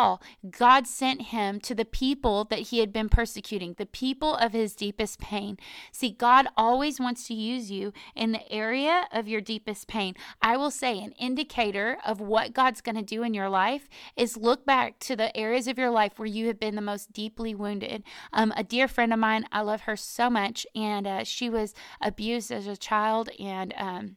God 0.50 0.86
sent 0.86 1.22
him 1.22 1.60
to 1.60 1.74
the 1.74 1.84
people 1.84 2.44
that 2.44 2.58
he 2.58 2.78
had 2.78 2.92
been 2.92 3.08
persecuting, 3.08 3.74
the 3.74 3.86
people 3.86 4.34
of 4.34 4.52
his 4.52 4.74
deepest 4.74 5.18
pain. 5.18 5.58
See, 5.92 6.10
God 6.10 6.46
always 6.56 7.00
wants 7.00 7.26
to 7.28 7.34
use 7.34 7.70
you 7.70 7.92
in 8.14 8.32
the 8.32 8.52
area 8.52 9.06
of 9.12 9.28
your 9.28 9.40
deepest 9.40 9.88
pain. 9.88 10.14
I 10.42 10.56
will 10.56 10.70
say 10.70 10.98
an 10.98 11.12
indicator 11.12 11.98
of 12.04 12.20
what 12.20 12.52
God's 12.52 12.80
going 12.80 12.96
to 12.96 13.02
do 13.02 13.22
in 13.22 13.34
your 13.34 13.48
life 13.48 13.88
is 14.16 14.36
look 14.36 14.64
back 14.64 14.98
to 15.00 15.16
the 15.16 15.36
areas 15.36 15.66
of 15.66 15.78
your 15.78 15.90
life 15.90 16.12
where 16.18 16.26
you 16.26 16.46
have 16.46 16.60
been 16.60 16.74
the 16.74 16.80
most 16.82 17.12
deeply 17.12 17.54
wounded. 17.54 18.04
Um, 18.32 18.52
a 18.56 18.62
dear 18.62 18.88
friend 18.88 19.12
of 19.12 19.18
mine, 19.18 19.46
I 19.50 19.62
love 19.62 19.82
her 19.82 19.96
so 19.96 20.30
much, 20.30 20.66
and 20.74 21.06
uh, 21.06 21.24
she 21.24 21.50
was 21.50 21.74
abused 22.00 22.52
as 22.52 22.66
a 22.66 22.76
child 22.76 23.30
and 23.38 23.74
um, 23.76 24.16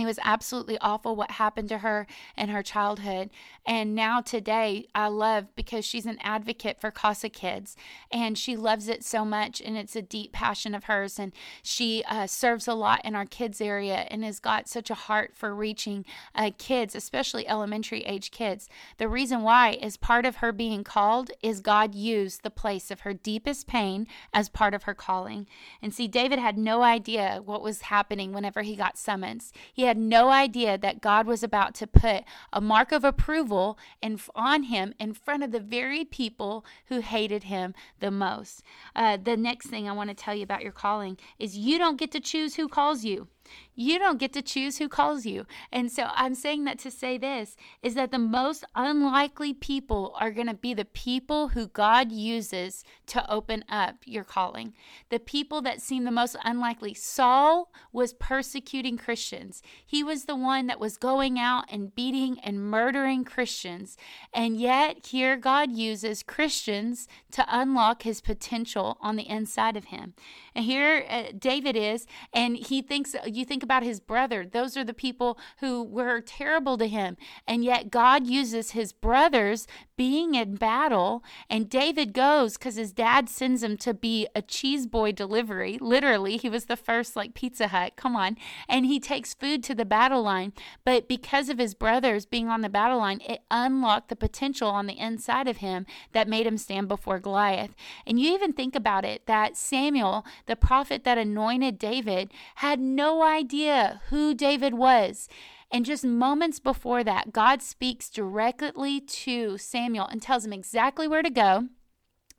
it 0.00 0.06
was 0.06 0.18
absolutely 0.22 0.78
awful 0.80 1.16
what 1.16 1.32
happened 1.32 1.68
to 1.70 1.78
her 1.78 2.06
in 2.36 2.48
her 2.48 2.62
childhood. 2.62 3.30
And 3.66 3.94
now, 3.94 4.20
today, 4.20 4.86
I 4.94 5.08
love 5.08 5.54
because 5.54 5.84
she's 5.84 6.06
an 6.06 6.18
advocate 6.22 6.80
for 6.80 6.90
CASA 6.90 7.28
kids 7.28 7.76
and 8.10 8.36
she 8.36 8.56
loves 8.56 8.88
it 8.88 9.04
so 9.04 9.24
much. 9.24 9.60
And 9.60 9.76
it's 9.76 9.96
a 9.96 10.02
deep 10.02 10.32
passion 10.32 10.74
of 10.74 10.84
hers. 10.84 11.18
And 11.18 11.32
she 11.62 12.02
uh, 12.08 12.26
serves 12.26 12.66
a 12.66 12.74
lot 12.74 13.04
in 13.04 13.14
our 13.14 13.26
kids' 13.26 13.60
area 13.60 14.06
and 14.10 14.24
has 14.24 14.40
got 14.40 14.68
such 14.68 14.90
a 14.90 14.94
heart 14.94 15.32
for 15.34 15.54
reaching 15.54 16.04
uh, 16.34 16.50
kids, 16.58 16.94
especially 16.94 17.46
elementary 17.46 18.00
age 18.02 18.30
kids. 18.30 18.68
The 18.98 19.08
reason 19.08 19.42
why 19.42 19.78
is 19.80 19.96
part 19.96 20.26
of 20.26 20.36
her 20.36 20.52
being 20.52 20.84
called 20.84 21.30
is 21.42 21.60
God 21.60 21.94
used 21.94 22.42
the 22.42 22.50
place 22.50 22.90
of 22.90 23.00
her 23.00 23.12
deepest 23.12 23.66
pain 23.66 24.06
as 24.32 24.48
part 24.48 24.74
of 24.74 24.84
her 24.84 24.94
calling. 24.94 25.46
And 25.82 25.92
see, 25.92 26.08
David 26.08 26.38
had 26.38 26.58
no 26.58 26.82
idea 26.82 27.40
what 27.44 27.62
was 27.62 27.82
happening 27.82 28.32
whenever 28.32 28.62
he 28.62 28.76
got 28.76 28.98
summons. 28.98 29.52
He 29.72 29.82
had 29.90 29.98
no 29.98 30.28
idea 30.28 30.78
that 30.78 31.00
God 31.00 31.26
was 31.26 31.42
about 31.42 31.74
to 31.74 31.86
put 31.88 32.22
a 32.52 32.60
mark 32.60 32.92
of 32.92 33.02
approval 33.02 33.76
in, 34.00 34.20
on 34.36 34.62
him 34.62 34.94
in 35.00 35.14
front 35.14 35.42
of 35.42 35.50
the 35.50 35.58
very 35.58 36.04
people 36.04 36.64
who 36.86 37.00
hated 37.00 37.42
him 37.42 37.74
the 37.98 38.12
most. 38.12 38.62
Uh, 38.94 39.16
the 39.16 39.36
next 39.36 39.66
thing 39.66 39.88
I 39.88 39.92
want 39.92 40.08
to 40.08 40.14
tell 40.14 40.32
you 40.32 40.44
about 40.44 40.62
your 40.62 40.70
calling 40.70 41.18
is 41.40 41.58
you 41.58 41.76
don't 41.76 41.98
get 41.98 42.12
to 42.12 42.20
choose 42.20 42.54
who 42.54 42.68
calls 42.68 43.04
you. 43.04 43.26
You 43.74 43.98
don't 43.98 44.18
get 44.18 44.32
to 44.34 44.42
choose 44.42 44.78
who 44.78 44.88
calls 44.88 45.24
you. 45.24 45.46
And 45.72 45.90
so 45.90 46.08
I'm 46.14 46.34
saying 46.34 46.64
that 46.64 46.78
to 46.80 46.90
say 46.90 47.16
this 47.16 47.56
is 47.82 47.94
that 47.94 48.10
the 48.10 48.18
most 48.18 48.64
unlikely 48.74 49.54
people 49.54 50.14
are 50.20 50.30
going 50.30 50.48
to 50.48 50.54
be 50.54 50.74
the 50.74 50.84
people 50.84 51.48
who 51.48 51.66
God 51.66 52.12
uses 52.12 52.84
to 53.06 53.30
open 53.30 53.64
up 53.68 53.96
your 54.04 54.24
calling. 54.24 54.74
The 55.08 55.18
people 55.18 55.62
that 55.62 55.80
seem 55.80 56.04
the 56.04 56.10
most 56.10 56.36
unlikely. 56.44 56.94
Saul 56.94 57.72
was 57.92 58.12
persecuting 58.12 58.98
Christians. 58.98 59.62
He 59.86 60.04
was 60.04 60.24
the 60.24 60.36
one 60.36 60.66
that 60.66 60.80
was 60.80 60.96
going 60.96 61.38
out 61.38 61.64
and 61.70 61.94
beating 61.94 62.38
and 62.40 62.60
murdering 62.60 63.24
Christians. 63.24 63.96
And 64.32 64.60
yet 64.60 65.06
here 65.06 65.36
God 65.36 65.72
uses 65.72 66.22
Christians 66.22 67.08
to 67.32 67.46
unlock 67.48 68.02
his 68.02 68.20
potential 68.20 68.98
on 69.00 69.16
the 69.16 69.28
inside 69.28 69.76
of 69.76 69.86
him. 69.86 70.14
And 70.54 70.64
here 70.64 71.04
uh, 71.08 71.24
David 71.38 71.76
is 71.76 72.06
and 72.32 72.56
he 72.56 72.82
thinks 72.82 73.14
you 73.26 73.44
think 73.44 73.62
about 73.62 73.82
his 73.82 74.00
brother. 74.00 74.46
Those 74.46 74.76
are 74.76 74.84
the 74.84 74.94
people 74.94 75.38
who 75.58 75.82
were 75.82 76.20
terrible 76.20 76.76
to 76.78 76.86
him. 76.86 77.16
And 77.46 77.64
yet 77.64 77.90
God 77.90 78.26
uses 78.26 78.72
his 78.72 78.92
brothers 78.92 79.66
being 79.96 80.34
in 80.34 80.54
battle. 80.54 81.22
And 81.48 81.68
David 81.68 82.14
goes 82.14 82.56
because 82.56 82.76
his 82.76 82.92
dad 82.92 83.28
sends 83.28 83.62
him 83.62 83.76
to 83.78 83.92
be 83.92 84.26
a 84.34 84.40
cheese 84.40 84.86
boy 84.86 85.12
delivery. 85.12 85.76
Literally, 85.78 86.38
he 86.38 86.48
was 86.48 86.64
the 86.64 86.76
first 86.76 87.16
like 87.16 87.34
Pizza 87.34 87.68
Hut. 87.68 87.92
Come 87.96 88.16
on. 88.16 88.38
And 88.68 88.86
he 88.86 88.98
takes 88.98 89.34
food 89.34 89.62
to 89.64 89.74
the 89.74 89.84
battle 89.84 90.22
line. 90.22 90.52
But 90.84 91.06
because 91.06 91.48
of 91.48 91.58
his 91.58 91.74
brothers 91.74 92.24
being 92.24 92.48
on 92.48 92.62
the 92.62 92.68
battle 92.68 92.98
line, 92.98 93.20
it 93.28 93.42
unlocked 93.50 94.08
the 94.08 94.16
potential 94.16 94.70
on 94.70 94.86
the 94.86 94.98
inside 94.98 95.48
of 95.48 95.58
him 95.58 95.84
that 96.12 96.28
made 96.28 96.46
him 96.46 96.56
stand 96.56 96.88
before 96.88 97.18
Goliath. 97.18 97.74
And 98.06 98.18
you 98.18 98.32
even 98.32 98.52
think 98.52 98.74
about 98.74 99.04
it 99.04 99.26
that 99.26 99.56
Samuel, 99.56 100.24
the 100.50 100.56
prophet 100.56 101.04
that 101.04 101.16
anointed 101.16 101.78
David, 101.78 102.32
had 102.56 102.80
no 102.80 103.22
idea 103.22 104.02
who 104.10 104.34
David 104.34 104.74
was. 104.74 105.28
And 105.70 105.86
just 105.86 106.04
moments 106.04 106.58
before 106.58 107.04
that, 107.04 107.32
God 107.32 107.62
speaks 107.62 108.10
directly 108.10 109.00
to 109.00 109.56
Samuel 109.56 110.08
and 110.08 110.20
tells 110.20 110.44
him 110.44 110.52
exactly 110.52 111.06
where 111.06 111.22
to 111.22 111.30
go 111.30 111.68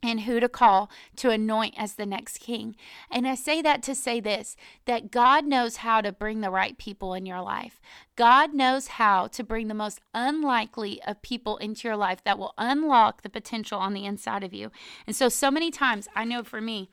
and 0.04 0.22
who 0.22 0.42
to 0.42 0.50
call 0.50 0.90
to 1.16 1.30
anoint 1.30 1.76
as 1.78 1.94
the 1.94 2.06
next 2.06 2.40
king. 2.40 2.76
And 3.10 3.26
I 3.26 3.36
say 3.36 3.62
that 3.62 3.82
to 3.84 3.96
say 3.96 4.20
this 4.20 4.58
that 4.86 5.10
God 5.12 5.46
knows 5.46 5.78
how 5.78 6.02
to 6.02 6.12
bring 6.12 6.42
the 6.42 6.50
right 6.50 6.78
people 6.78 7.14
in 7.14 7.26
your 7.26 7.42
life. 7.42 7.80
God 8.18 8.54
knows 8.54 8.88
how 8.88 9.28
to 9.28 9.44
bring 9.44 9.70
the 9.70 9.74
most 9.74 10.02
unlikely 10.14 11.02
of 11.04 11.22
people 11.22 11.56
into 11.58 11.88
your 11.88 11.98
life 11.98 12.24
that 12.26 12.38
will 12.38 12.54
unlock 12.58 13.22
the 13.22 13.30
potential 13.30 13.80
on 13.80 13.94
the 13.94 14.06
inside 14.06 14.44
of 14.44 14.54
you. 14.54 14.70
And 15.08 15.16
so, 15.16 15.30
so 15.30 15.50
many 15.50 15.72
times, 15.72 16.10
I 16.14 16.26
know 16.26 16.44
for 16.44 16.60
me, 16.60 16.90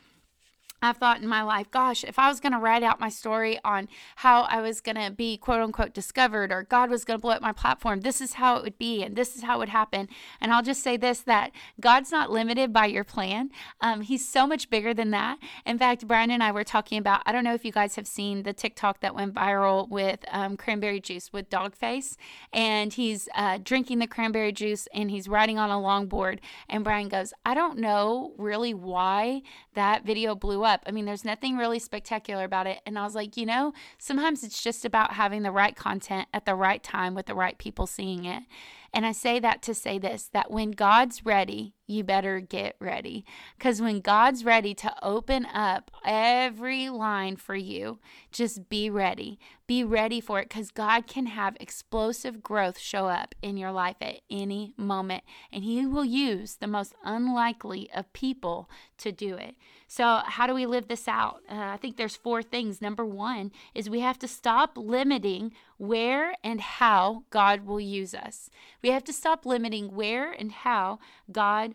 I've 0.81 0.99
thought 0.99 1.21
in 1.21 1.27
my 1.27 1.43
life, 1.43 1.71
gosh, 1.73 2.05
if 2.05 2.19
I 2.21 2.29
was 2.29 2.39
going 2.39 2.53
to 2.53 2.59
write 2.59 2.85
out 2.85 3.01
my 3.01 3.09
story 3.09 3.59
on 3.65 3.89
how 4.17 4.43
I 4.43 4.61
was 4.61 4.81
going 4.81 4.97
to 4.97 5.11
be 5.11 5.37
quote 5.37 5.61
unquote 5.61 5.93
discovered 5.93 6.53
or 6.53 6.63
God 6.63 6.89
was 6.89 7.05
going 7.05 7.19
to 7.19 7.23
blow 7.23 7.33
up 7.33 7.43
my 7.43 7.53
platform, 7.53 8.03
this 8.03 8.21
is 8.21 8.35
how 8.35 8.57
it 8.57 8.63
would 8.63 8.79
be 8.79 9.03
and 9.03 9.17
this 9.17 9.35
is 9.35 9.43
how 9.43 9.57
it 9.57 9.59
would 9.59 9.69
happen. 9.71 10.09
And 10.41 10.53
I'll 10.53 10.63
just 10.63 10.83
say 10.83 10.97
this 10.97 11.21
that 11.23 11.51
God's 11.81 12.13
not 12.13 12.31
limited 12.31 12.73
by 12.73 12.87
your 12.87 13.03
plan. 13.03 13.51
Um, 13.81 14.03
he's 14.03 14.29
so 14.29 14.47
much 14.47 14.71
bigger 14.71 14.95
than 14.95 15.11
that. 15.11 15.39
In 15.67 15.79
fact, 15.79 16.07
Brian 16.07 16.31
and 16.31 16.45
I 16.45 16.53
were 16.53 16.65
talking 16.65 16.99
about, 16.99 17.23
I 17.27 17.33
don't 17.33 17.45
know 17.45 17.55
if 17.55 17.65
you 17.65 17.73
guys 17.73 17.97
have 17.97 18.07
seen 18.07 18.45
the 18.45 18.53
TikTok 18.53 19.01
that 19.01 19.17
went 19.17 19.35
viral 19.35 19.89
with 19.89 20.21
um, 20.31 20.57
cranberry 20.57 21.01
juice 21.01 21.33
with 21.33 21.51
dog 21.51 21.75
face. 21.75 22.17
And 22.53 22.93
he's 22.93 23.29
uh, 23.35 23.59
drinking 23.63 23.99
the 23.99 24.07
cranberry 24.07 24.53
juice 24.53 24.87
and 24.95 25.11
he's 25.11 25.27
riding 25.29 25.59
on 25.59 25.71
a 25.71 25.75
longboard. 25.75 26.39
And 26.69 26.85
Brian 26.85 27.09
goes, 27.09 27.33
I 27.45 27.55
don't 27.55 27.79
know 27.79 28.35
really 28.39 28.75
why 28.75 29.43
that 29.75 30.05
video 30.05 30.37
blew 30.37 30.63
up 30.63 30.68
up. 30.69 30.85
I 30.87 30.93
mean, 30.93 31.05
there's 31.05 31.25
nothing 31.25 31.57
really 31.57 31.81
spectacular 31.81 32.45
about 32.45 32.67
it. 32.69 32.81
And 32.87 32.99
I 32.99 33.05
was 33.05 33.15
like, 33.15 33.37
you 33.37 33.47
know, 33.47 33.73
sometimes 33.99 34.45
it's 34.45 34.63
just 34.63 34.85
about 34.85 35.15
having 35.15 35.43
the 35.43 35.51
right 35.51 35.75
content 35.75 36.29
at 36.33 36.45
the 36.45 36.55
right 36.55 36.83
time 36.83 37.15
with 37.15 37.27
the 37.27 37.35
right 37.35 37.59
people 37.59 37.87
seeing 37.87 38.25
it. 38.25 38.45
And 38.93 39.05
I 39.05 39.13
say 39.13 39.39
that 39.41 39.63
to 39.63 39.75
say 39.75 39.99
this 39.99 40.29
that 40.33 40.51
when 40.51 40.71
God's 40.71 41.25
ready, 41.25 41.75
you 41.87 42.05
better 42.05 42.41
get 42.41 42.77
ready. 42.81 43.25
Because 43.57 43.81
when 43.81 44.01
God's 44.01 44.45
ready 44.45 44.75
to 44.75 44.95
open 45.03 45.47
up 45.47 45.91
every 46.05 46.89
line 46.89 47.37
for 47.37 47.57
you, 47.57 47.99
just 48.31 48.69
be 48.69 48.91
ready. 48.91 49.39
Be 49.67 49.85
ready 49.85 50.21
for 50.21 50.39
it 50.41 50.49
because 50.49 50.71
God 50.71 51.07
can 51.07 51.27
have 51.27 51.57
explosive 51.61 52.43
growth 52.43 52.79
show 52.79 53.09
up 53.09 53.35
in 53.43 53.57
your 53.57 53.73
life 53.73 53.97
at 54.01 54.21
any 54.31 54.75
moment. 54.77 55.25
And 55.53 55.65
He 55.65 55.87
will 55.87 56.05
use 56.05 56.57
the 56.57 56.67
most 56.67 56.95
unlikely 57.05 57.91
of 57.95 58.13
people 58.13 58.69
to 58.99 59.13
do 59.13 59.35
it. 59.37 59.55
So, 59.87 60.21
how 60.25 60.47
do 60.47 60.55
we 60.55 60.67
live 60.67 60.89
this 60.89 61.09
out? 61.09 61.41
Uh, 61.51 61.55
I 61.55 61.79
think 61.79 61.97
there's 61.97 62.17
four 62.17 62.43
things. 62.43 62.83
Number 62.83 63.07
one 63.07 63.53
is 63.75 63.89
we 63.89 64.01
have 64.01 64.19
to 64.19 64.29
stop 64.29 64.77
limiting 64.77 65.53
where 65.79 66.35
and 66.45 66.61
how 66.61 67.25
God 67.31 67.65
will 67.65 67.81
use 67.81 68.15
us. 68.15 68.51
We 68.83 68.91
have 68.91 69.05
to 69.05 69.13
stop 69.13 69.47
limiting 69.47 69.95
where 69.95 70.31
and 70.31 70.53
how 70.53 70.99
God 71.33 71.75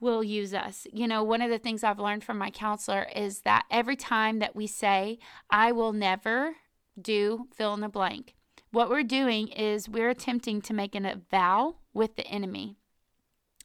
will 0.00 0.24
use 0.24 0.52
us. 0.52 0.86
You 0.92 1.06
know, 1.06 1.22
one 1.22 1.42
of 1.42 1.50
the 1.50 1.58
things 1.58 1.84
I've 1.84 2.00
learned 2.00 2.24
from 2.24 2.38
my 2.38 2.50
counselor 2.50 3.06
is 3.14 3.40
that 3.40 3.66
every 3.70 3.96
time 3.96 4.40
that 4.40 4.56
we 4.56 4.66
say, 4.66 5.18
I 5.50 5.70
will 5.70 5.92
never 5.92 6.56
do 7.00 7.46
fill 7.54 7.74
in 7.74 7.80
the 7.80 7.88
blank, 7.88 8.34
what 8.72 8.90
we're 8.90 9.04
doing 9.04 9.48
is 9.48 9.88
we're 9.88 10.10
attempting 10.10 10.60
to 10.62 10.74
make 10.74 10.94
an, 10.94 11.22
vow 11.30 11.76
with 11.92 12.16
the 12.16 12.26
enemy. 12.26 12.76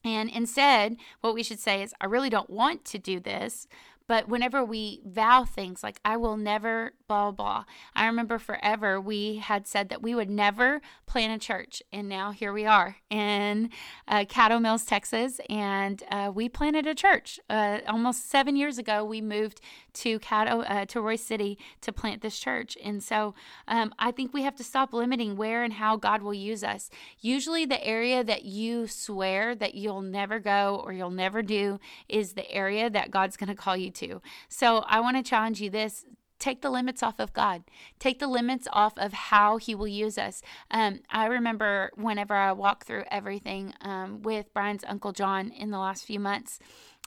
And 0.03 0.29
instead, 0.29 0.97
what 1.21 1.33
we 1.33 1.43
should 1.43 1.59
say 1.59 1.81
is, 1.81 1.93
I 1.99 2.05
really 2.05 2.29
don't 2.29 2.49
want 2.49 2.85
to 2.85 2.99
do 2.99 3.19
this, 3.19 3.67
but 4.07 4.29
whenever 4.29 4.63
we 4.63 5.01
vow 5.05 5.43
things 5.43 5.83
like, 5.83 5.99
I 6.05 6.15
will 6.15 6.37
never, 6.37 6.93
blah, 7.07 7.31
blah, 7.31 7.65
I 7.93 8.07
remember 8.07 8.39
forever 8.39 9.01
we 9.01 9.37
had 9.37 9.67
said 9.67 9.89
that 9.89 10.01
we 10.01 10.15
would 10.15 10.29
never 10.29 10.81
plant 11.05 11.33
a 11.33 11.45
church. 11.45 11.83
And 11.91 12.07
now 12.07 12.31
here 12.31 12.53
we 12.53 12.65
are 12.65 12.97
in 13.09 13.69
uh, 14.07 14.23
Caddo 14.25 14.61
Mills, 14.61 14.85
Texas. 14.85 15.41
And 15.49 16.01
uh, 16.09 16.31
we 16.33 16.47
planted 16.47 16.87
a 16.87 16.95
church. 16.95 17.39
Uh, 17.49 17.79
almost 17.87 18.29
seven 18.29 18.55
years 18.55 18.77
ago, 18.77 19.03
we 19.03 19.19
moved 19.19 19.59
to 19.93 20.19
Caddo, 20.19 20.63
uh, 20.69 20.85
to 20.85 20.99
Royse 20.99 21.19
City 21.19 21.57
to 21.81 21.91
plant 21.91 22.21
this 22.21 22.39
church. 22.39 22.77
And 22.81 23.03
so 23.03 23.35
um, 23.67 23.93
I 23.99 24.11
think 24.11 24.33
we 24.33 24.43
have 24.43 24.55
to 24.55 24.63
stop 24.63 24.93
limiting 24.93 25.35
where 25.35 25.63
and 25.63 25.73
how 25.73 25.97
God 25.97 26.21
will 26.21 26.33
use 26.33 26.63
us. 26.63 26.89
Usually, 27.19 27.65
the 27.65 27.83
area 27.85 28.23
that 28.23 28.45
you 28.45 28.87
swear 28.87 29.53
that 29.55 29.75
you'll 29.75 30.01
never 30.01 30.39
go 30.39 30.81
or 30.83 30.93
you'll 30.93 31.09
never 31.09 31.41
do 31.41 31.79
is 32.07 32.33
the 32.33 32.49
area 32.51 32.89
that 32.89 33.11
God's 33.11 33.35
going 33.35 33.49
to 33.49 33.55
call 33.55 33.75
you 33.75 33.91
to. 33.97 34.21
So 34.49 34.83
I 34.87 34.99
want 34.99 35.17
to 35.17 35.23
challenge 35.23 35.61
you 35.61 35.69
this 35.69 36.05
take 36.39 36.61
the 36.61 36.69
limits 36.69 37.01
off 37.01 37.19
of 37.19 37.33
God. 37.33 37.63
Take 37.99 38.19
the 38.19 38.27
limits 38.27 38.67
off 38.71 38.97
of 38.97 39.13
how 39.13 39.57
He 39.57 39.75
will 39.75 39.87
use 39.87 40.17
us. 40.17 40.41
Um, 40.69 40.99
I 41.09 41.25
remember 41.25 41.91
whenever 41.95 42.35
I 42.35 42.51
walked 42.51 42.87
through 42.87 43.05
everything 43.09 43.73
um, 43.81 44.21
with 44.21 44.53
Brian's 44.53 44.83
Uncle 44.87 45.13
John 45.13 45.51
in 45.51 45.71
the 45.71 45.79
last 45.79 46.05
few 46.05 46.19
months, 46.19 46.59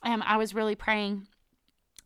um, 0.03 0.23
I 0.27 0.37
was 0.37 0.55
really 0.55 0.75
praying. 0.75 1.27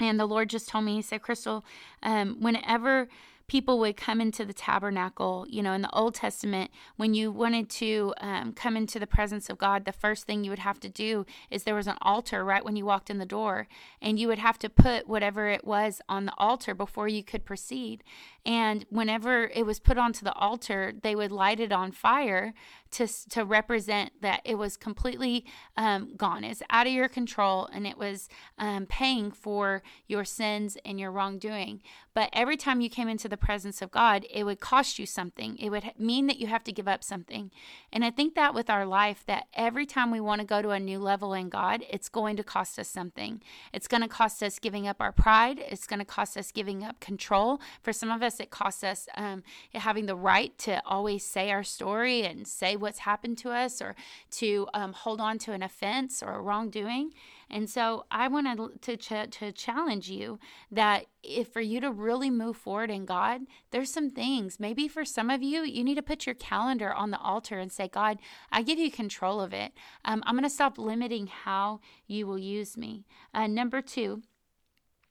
And 0.00 0.18
the 0.18 0.26
Lord 0.26 0.50
just 0.50 0.68
told 0.68 0.84
me, 0.84 0.96
He 0.96 1.02
said, 1.02 1.22
Crystal, 1.22 1.64
um, 2.02 2.40
whenever 2.40 3.08
people 3.46 3.78
would 3.78 3.96
come 3.96 4.20
into 4.20 4.44
the 4.44 4.52
tabernacle. 4.52 5.46
You 5.48 5.62
know, 5.62 5.72
in 5.72 5.82
the 5.82 5.94
Old 5.94 6.14
Testament, 6.14 6.70
when 6.96 7.14
you 7.14 7.30
wanted 7.30 7.68
to 7.70 8.14
um, 8.20 8.52
come 8.52 8.76
into 8.76 8.98
the 8.98 9.06
presence 9.06 9.50
of 9.50 9.58
God, 9.58 9.84
the 9.84 9.92
first 9.92 10.24
thing 10.24 10.44
you 10.44 10.50
would 10.50 10.58
have 10.58 10.80
to 10.80 10.88
do 10.88 11.26
is 11.50 11.64
there 11.64 11.74
was 11.74 11.86
an 11.86 11.98
altar 12.02 12.44
right 12.44 12.64
when 12.64 12.76
you 12.76 12.84
walked 12.84 13.10
in 13.10 13.18
the 13.18 13.26
door, 13.26 13.68
and 14.00 14.18
you 14.18 14.28
would 14.28 14.38
have 14.38 14.58
to 14.60 14.68
put 14.68 15.08
whatever 15.08 15.48
it 15.48 15.64
was 15.64 16.00
on 16.08 16.26
the 16.26 16.34
altar 16.38 16.74
before 16.74 17.08
you 17.08 17.22
could 17.22 17.44
proceed. 17.44 18.02
And 18.46 18.84
whenever 18.90 19.46
it 19.54 19.64
was 19.64 19.80
put 19.80 19.96
onto 19.96 20.24
the 20.24 20.34
altar, 20.34 20.92
they 21.02 21.14
would 21.14 21.32
light 21.32 21.60
it 21.60 21.72
on 21.72 21.92
fire 21.92 22.52
to, 22.94 23.08
to 23.30 23.44
represent 23.44 24.12
that 24.20 24.40
it 24.44 24.56
was 24.56 24.76
completely 24.76 25.44
um, 25.76 26.14
gone. 26.16 26.44
It's 26.44 26.62
out 26.70 26.86
of 26.86 26.92
your 26.92 27.08
control 27.08 27.68
and 27.72 27.86
it 27.86 27.98
was 27.98 28.28
um, 28.58 28.86
paying 28.86 29.32
for 29.32 29.82
your 30.06 30.24
sins 30.24 30.76
and 30.84 31.00
your 31.00 31.10
wrongdoing. 31.10 31.82
But 32.14 32.30
every 32.32 32.56
time 32.56 32.80
you 32.80 32.88
came 32.88 33.08
into 33.08 33.28
the 33.28 33.33
presence 33.36 33.82
of 33.82 33.90
God, 33.90 34.26
it 34.30 34.44
would 34.44 34.60
cost 34.60 34.98
you 34.98 35.06
something. 35.06 35.56
It 35.58 35.70
would 35.70 35.92
mean 35.98 36.26
that 36.26 36.38
you 36.38 36.46
have 36.46 36.64
to 36.64 36.72
give 36.72 36.88
up 36.88 37.04
something. 37.04 37.50
And 37.92 38.04
I 38.04 38.10
think 38.10 38.34
that 38.34 38.54
with 38.54 38.68
our 38.70 38.86
life, 38.86 39.24
that 39.26 39.46
every 39.54 39.86
time 39.86 40.10
we 40.10 40.20
want 40.20 40.40
to 40.40 40.46
go 40.46 40.62
to 40.62 40.70
a 40.70 40.80
new 40.80 40.98
level 40.98 41.34
in 41.34 41.48
God, 41.48 41.84
it's 41.88 42.08
going 42.08 42.36
to 42.36 42.44
cost 42.44 42.78
us 42.78 42.88
something. 42.88 43.42
It's 43.72 43.88
going 43.88 44.02
to 44.02 44.08
cost 44.08 44.42
us 44.42 44.58
giving 44.58 44.86
up 44.86 45.00
our 45.00 45.12
pride. 45.12 45.58
It's 45.58 45.86
going 45.86 45.98
to 45.98 46.04
cost 46.04 46.36
us 46.36 46.52
giving 46.52 46.84
up 46.84 47.00
control. 47.00 47.60
For 47.82 47.92
some 47.92 48.10
of 48.10 48.22
us, 48.22 48.40
it 48.40 48.50
costs 48.50 48.84
us 48.84 49.08
um, 49.16 49.42
having 49.74 50.06
the 50.06 50.16
right 50.16 50.56
to 50.58 50.82
always 50.86 51.24
say 51.24 51.50
our 51.50 51.64
story 51.64 52.22
and 52.22 52.46
say 52.46 52.76
what's 52.76 53.00
happened 53.00 53.38
to 53.38 53.50
us 53.50 53.80
or 53.80 53.94
to 54.32 54.68
um, 54.74 54.92
hold 54.92 55.20
on 55.20 55.38
to 55.38 55.52
an 55.52 55.62
offense 55.62 56.22
or 56.22 56.34
a 56.34 56.40
wrongdoing. 56.40 57.12
And 57.50 57.68
so 57.68 58.06
I 58.10 58.28
wanted 58.28 58.80
to, 58.82 58.96
ch- 58.96 59.30
to 59.38 59.52
challenge 59.52 60.10
you 60.10 60.38
that 60.70 61.06
if 61.22 61.48
for 61.48 61.60
you 61.60 61.80
to 61.80 61.90
really 61.92 62.30
move 62.30 62.56
forward 62.56 62.90
in 62.90 63.04
God, 63.04 63.42
there's 63.70 63.92
some 63.92 64.10
things. 64.10 64.58
Maybe 64.58 64.88
for 64.88 65.04
some 65.04 65.30
of 65.30 65.42
you, 65.42 65.62
you 65.62 65.84
need 65.84 65.96
to 65.96 66.02
put 66.02 66.26
your 66.26 66.34
calendar 66.34 66.92
on 66.92 67.10
the 67.10 67.20
altar 67.20 67.58
and 67.58 67.72
say, 67.72 67.88
God, 67.88 68.18
I 68.50 68.62
give 68.62 68.78
you 68.78 68.90
control 68.90 69.40
of 69.40 69.52
it. 69.52 69.72
Um, 70.04 70.22
I'm 70.26 70.34
going 70.34 70.44
to 70.44 70.50
stop 70.50 70.78
limiting 70.78 71.26
how 71.26 71.80
you 72.06 72.26
will 72.26 72.38
use 72.38 72.76
me. 72.76 73.04
Uh, 73.32 73.46
number 73.46 73.80
two, 73.80 74.22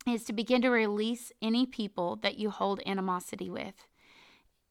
is 0.06 0.24
to 0.26 0.34
begin 0.34 0.62
to 0.62 0.70
release 0.70 1.32
any 1.42 1.66
people 1.66 2.18
that 2.18 2.38
you 2.38 2.50
hold 2.50 2.82
animosity 2.86 3.50
with. 3.50 3.88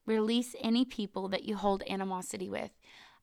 Release 0.04 0.54
any 0.60 0.84
people 0.84 1.28
that 1.28 1.44
you 1.44 1.56
hold 1.56 1.82
animosity 1.88 2.48
with. 2.48 2.70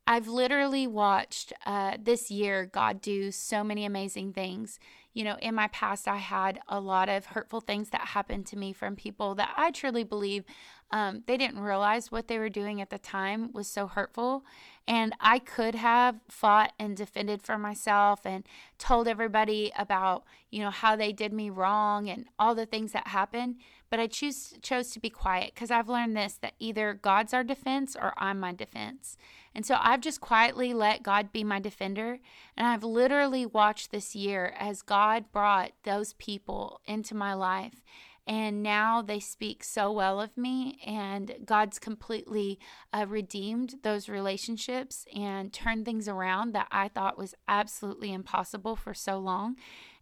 I've 0.09 0.27
literally 0.27 0.87
watched 0.87 1.53
uh, 1.67 1.97
this 2.01 2.31
year 2.31 2.65
God 2.65 2.99
do 2.99 3.31
so 3.31 3.63
many 3.63 3.85
amazing 3.85 4.33
things. 4.33 4.79
You 5.13 5.23
know, 5.23 5.37
in 5.39 5.53
my 5.53 5.67
past, 5.67 6.07
I 6.07 6.17
had 6.17 6.59
a 6.67 6.79
lot 6.79 7.09
of 7.09 7.27
hurtful 7.27 7.61
things 7.61 7.91
that 7.91 8.01
happened 8.01 8.47
to 8.47 8.57
me 8.57 8.73
from 8.73 8.95
people 8.95 9.35
that 9.35 9.53
I 9.55 9.69
truly 9.69 10.03
believe 10.03 10.45
um, 10.89 11.21
they 11.27 11.37
didn't 11.37 11.59
realize 11.59 12.11
what 12.11 12.27
they 12.27 12.39
were 12.39 12.49
doing 12.49 12.81
at 12.81 12.89
the 12.89 12.97
time 12.97 13.51
was 13.53 13.67
so 13.67 13.85
hurtful. 13.85 14.43
And 14.87 15.13
I 15.19 15.37
could 15.37 15.75
have 15.75 16.15
fought 16.27 16.73
and 16.79 16.97
defended 16.97 17.43
for 17.43 17.59
myself 17.59 18.25
and 18.25 18.43
told 18.79 19.07
everybody 19.07 19.71
about, 19.77 20.23
you 20.49 20.61
know, 20.61 20.71
how 20.71 20.95
they 20.95 21.13
did 21.13 21.33
me 21.33 21.51
wrong 21.51 22.09
and 22.09 22.25
all 22.39 22.55
the 22.55 22.65
things 22.65 22.93
that 22.93 23.09
happened. 23.09 23.57
But 23.89 23.99
I 23.99 24.07
choose 24.07 24.53
chose 24.61 24.91
to 24.91 24.99
be 24.99 25.09
quiet 25.09 25.53
because 25.53 25.71
I've 25.71 25.89
learned 25.89 26.15
this 26.15 26.33
that 26.41 26.53
either 26.59 26.93
God's 26.93 27.33
our 27.33 27.43
defense 27.43 27.95
or 27.99 28.13
I'm 28.17 28.39
my 28.39 28.53
defense. 28.53 29.17
And 29.55 29.65
so 29.65 29.77
I've 29.79 30.01
just 30.01 30.21
quietly 30.21 30.73
let 30.73 31.03
God 31.03 31.31
be 31.31 31.43
my 31.43 31.59
defender. 31.59 32.19
And 32.55 32.67
I've 32.67 32.83
literally 32.83 33.45
watched 33.45 33.91
this 33.91 34.15
year 34.15 34.53
as 34.57 34.81
God 34.83 35.31
brought 35.31 35.71
those 35.83 36.13
people 36.13 36.81
into 36.85 37.15
my 37.15 37.33
life 37.33 37.81
and 38.29 38.61
now 38.61 39.01
they 39.01 39.19
speak 39.19 39.63
so 39.63 39.91
well 39.91 40.21
of 40.21 40.37
me 40.37 40.79
and 40.85 41.33
god's 41.45 41.79
completely 41.79 42.59
uh, 42.93 43.05
redeemed 43.09 43.75
those 43.81 44.07
relationships 44.07 45.03
and 45.15 45.51
turned 45.51 45.83
things 45.83 46.07
around 46.07 46.53
that 46.53 46.67
i 46.71 46.87
thought 46.87 47.17
was 47.17 47.33
absolutely 47.47 48.13
impossible 48.13 48.75
for 48.75 48.93
so 48.93 49.17
long. 49.17 49.55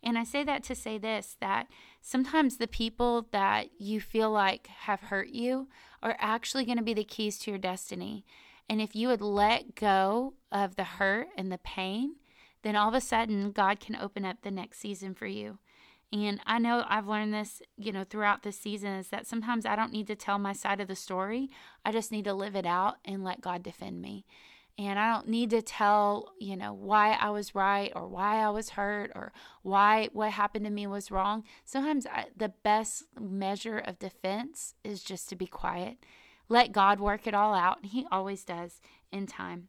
And 0.04 0.18
i 0.18 0.24
say 0.24 0.44
that 0.44 0.64
to 0.64 0.76
say 0.76 0.98
this 0.98 1.38
that 1.40 1.68
sometimes 2.02 2.58
the 2.58 2.68
people 2.68 3.28
that 3.32 3.70
you 3.80 4.02
feel 4.02 4.30
like 4.30 4.68
have 4.68 5.00
hurt 5.02 5.30
you 5.30 5.70
are 6.04 6.18
actually 6.20 6.66
going 6.66 6.78
to 6.78 6.84
be 6.84 6.94
the 6.94 7.04
keys 7.04 7.40
to 7.40 7.52
your 7.52 7.58
destiny. 7.58 8.26
And 8.70 8.82
if 8.82 8.96
you 8.96 9.08
would 9.08 9.22
let 9.22 9.76
go 9.76 10.34
of 10.52 10.76
the 10.76 10.84
hurt 10.84 11.30
and 11.38 11.52
the 11.52 11.58
pain 11.58 12.16
then 12.64 12.76
all 12.76 12.90
of 12.90 12.96
a 12.96 13.02
sudden 13.02 13.52
god 13.52 13.80
can 13.80 13.96
open 13.96 14.26
up 14.26 14.42
the 14.42 14.52
next 14.52 14.80
season 14.80 15.14
for 15.14 15.28
you 15.28 15.60
and 16.14 16.40
I 16.46 16.58
know 16.58 16.86
I've 16.88 17.08
learned 17.08 17.34
this, 17.34 17.62
you 17.78 17.92
know, 17.92 18.04
throughout 18.04 18.44
this 18.44 18.58
season 18.58 18.94
is 18.94 19.10
that 19.10 19.28
sometimes 19.28 19.66
I 19.66 19.76
don't 19.76 19.92
need 19.92 20.08
to 20.08 20.16
tell 20.16 20.40
my 20.40 20.54
side 20.54 20.80
of 20.80 20.88
the 20.88 20.96
story. 20.96 21.50
I 21.84 21.92
just 21.92 22.12
need 22.12 22.26
to 22.26 22.34
live 22.34 22.56
it 22.56 22.66
out 22.66 22.96
and 23.04 23.24
let 23.24 23.42
God 23.42 23.62
defend 23.62 24.02
me. 24.02 24.26
And 24.80 25.00
I 25.00 25.12
don't 25.12 25.28
need 25.28 25.50
to 25.50 25.62
tell, 25.62 26.34
you 26.40 26.56
know, 26.56 26.72
why 26.72 27.14
I 27.14 27.32
was 27.32 27.56
right 27.56 27.92
or 27.96 28.08
why 28.08 28.38
I 28.38 28.50
was 28.50 28.70
hurt 28.70 29.12
or 29.16 29.34
why 29.64 30.08
what 30.14 30.32
happened 30.32 30.66
to 30.66 30.72
me 30.72 30.88
was 30.88 31.12
wrong. 31.12 31.44
Sometimes 31.66 32.06
I, 32.06 32.28
the 32.36 32.54
best 32.64 33.04
measure 33.20 33.80
of 33.80 34.00
defense 34.00 34.76
is 34.84 35.04
just 35.04 35.28
to 35.30 35.36
be 35.36 35.48
quiet. 35.48 35.98
Let 36.48 36.72
God 36.72 37.00
work 37.00 37.28
it 37.28 37.34
all 37.34 37.54
out. 37.54 37.86
He 37.86 38.06
always 38.12 38.46
does 38.46 38.80
in 39.12 39.26
time. 39.26 39.68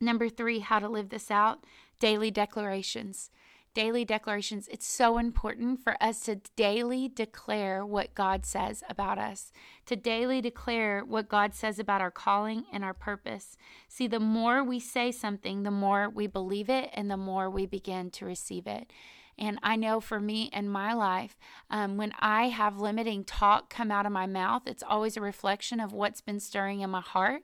Number 0.00 0.28
three, 0.28 0.58
how 0.58 0.80
to 0.80 0.88
live 0.88 1.08
this 1.08 1.30
out 1.30 1.64
daily 2.00 2.30
declarations 2.30 3.30
daily 3.74 4.04
declarations, 4.04 4.68
it's 4.68 4.86
so 4.86 5.18
important 5.18 5.82
for 5.82 5.96
us 6.00 6.20
to 6.20 6.36
daily 6.56 7.08
declare 7.08 7.84
what 7.84 8.14
God 8.14 8.46
says 8.46 8.82
about 8.88 9.18
us, 9.18 9.52
to 9.86 9.96
daily 9.96 10.40
declare 10.40 11.04
what 11.04 11.28
God 11.28 11.54
says 11.54 11.78
about 11.78 12.00
our 12.00 12.10
calling 12.10 12.64
and 12.72 12.84
our 12.84 12.94
purpose. 12.94 13.56
See, 13.88 14.06
the 14.06 14.20
more 14.20 14.62
we 14.62 14.80
say 14.80 15.10
something, 15.10 15.64
the 15.64 15.70
more 15.70 16.08
we 16.08 16.26
believe 16.26 16.70
it 16.70 16.90
and 16.94 17.10
the 17.10 17.16
more 17.16 17.50
we 17.50 17.66
begin 17.66 18.10
to 18.12 18.24
receive 18.24 18.66
it. 18.66 18.90
And 19.38 19.58
I 19.62 19.76
know 19.76 20.00
for 20.00 20.20
me 20.20 20.50
in 20.52 20.68
my 20.68 20.92
life, 20.94 21.36
um, 21.70 21.96
when 21.96 22.12
I 22.20 22.48
have 22.48 22.78
limiting 22.78 23.24
talk 23.24 23.68
come 23.68 23.90
out 23.90 24.06
of 24.06 24.12
my 24.12 24.26
mouth, 24.26 24.62
it's 24.66 24.82
always 24.82 25.16
a 25.16 25.20
reflection 25.20 25.80
of 25.80 25.92
what's 25.92 26.20
been 26.20 26.40
stirring 26.40 26.80
in 26.80 26.90
my 26.90 27.00
heart. 27.00 27.42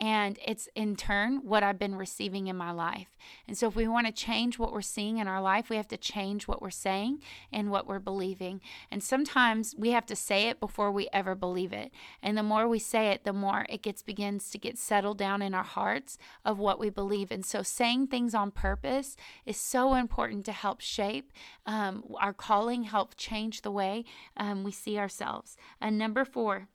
And 0.00 0.38
it's 0.44 0.68
in 0.74 0.96
turn 0.96 1.40
what 1.44 1.62
I've 1.62 1.78
been 1.78 1.96
receiving 1.96 2.46
in 2.46 2.56
my 2.56 2.70
life. 2.70 3.16
And 3.46 3.56
so 3.56 3.68
if 3.68 3.76
we 3.76 3.88
want 3.88 4.06
to 4.06 4.12
change 4.12 4.58
what 4.58 4.72
we're 4.72 4.82
seeing 4.82 5.18
in 5.18 5.28
our 5.28 5.40
life, 5.40 5.70
we 5.70 5.76
have 5.76 5.88
to 5.88 5.96
change 5.96 6.48
what 6.48 6.62
we're 6.62 6.70
saying 6.70 7.20
and 7.52 7.70
what 7.70 7.86
we're 7.86 7.98
believing. 7.98 8.60
And 8.90 9.02
sometimes 9.02 9.74
we 9.76 9.90
have 9.90 10.06
to 10.06 10.16
say 10.16 10.48
it 10.48 10.60
before 10.60 10.90
we 10.90 11.08
ever 11.12 11.34
believe 11.34 11.72
it. 11.72 11.92
And 12.22 12.36
the 12.36 12.42
more 12.42 12.68
we 12.68 12.78
say 12.78 13.08
it, 13.08 13.24
the 13.24 13.32
more 13.32 13.66
it 13.68 13.82
gets 13.82 14.02
begins 14.02 14.50
to 14.50 14.58
get 14.58 14.78
settled 14.78 15.18
down 15.18 15.42
in 15.42 15.54
our 15.54 15.62
hearts 15.64 16.18
of 16.44 16.58
what 16.58 16.78
we 16.78 16.90
believe. 16.90 17.30
And 17.30 17.44
so 17.44 17.62
saying 17.62 18.08
things 18.08 18.34
on 18.34 18.50
purpose 18.50 19.16
is 19.46 19.56
so 19.56 19.94
important 19.94 20.44
to 20.46 20.52
help 20.52 20.80
shape 20.80 21.31
um, 21.66 22.04
our 22.20 22.32
calling, 22.32 22.84
help 22.84 23.14
change 23.16 23.62
the 23.62 23.70
way 23.70 24.04
um, 24.36 24.64
we 24.64 24.72
see 24.72 24.98
ourselves. 24.98 25.56
And 25.80 25.98
number 25.98 26.24
four, 26.24 26.68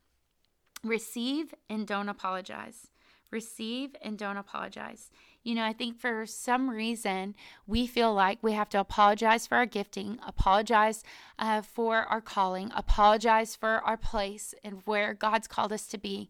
receive 0.83 1.53
and 1.69 1.87
don't 1.87 2.09
apologize. 2.09 2.87
Receive 3.31 3.95
and 4.01 4.17
don't 4.17 4.37
apologize. 4.37 5.11
You 5.43 5.55
know, 5.55 5.63
I 5.63 5.73
think 5.73 5.99
for 5.99 6.25
some 6.25 6.69
reason 6.69 7.35
we 7.65 7.87
feel 7.87 8.13
like 8.13 8.39
we 8.41 8.53
have 8.53 8.69
to 8.69 8.79
apologize 8.79 9.47
for 9.47 9.55
our 9.55 9.65
gifting, 9.65 10.19
apologize 10.25 11.03
uh, 11.39 11.61
for 11.61 12.03
our 12.03 12.21
calling, 12.21 12.71
apologize 12.75 13.55
for 13.55 13.81
our 13.85 13.97
place 13.97 14.53
and 14.63 14.81
where 14.85 15.13
God's 15.13 15.47
called 15.47 15.73
us 15.73 15.87
to 15.87 15.97
be. 15.97 16.29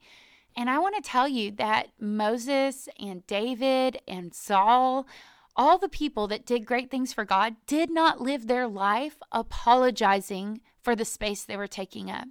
And 0.55 0.71
I 0.71 0.79
want 0.79 0.95
to 0.95 1.07
tell 1.07 1.27
you 1.27 1.51
that 1.51 1.89
Moses 1.99 2.89
and 2.99 3.25
David 3.27 3.99
and 4.07 4.33
Saul, 4.33 5.05
all 5.57 5.77
the 5.77 5.89
people 5.89 6.27
that 6.27 6.45
did 6.45 6.65
great 6.65 6.91
things 6.91 7.11
for 7.11 7.25
God 7.25 7.55
did 7.65 7.89
not 7.89 8.21
live 8.21 8.47
their 8.47 8.67
life 8.67 9.17
apologizing 9.31 10.61
for 10.81 10.95
the 10.95 11.03
space 11.03 11.43
they 11.43 11.57
were 11.57 11.67
taking 11.67 12.11
up. 12.11 12.27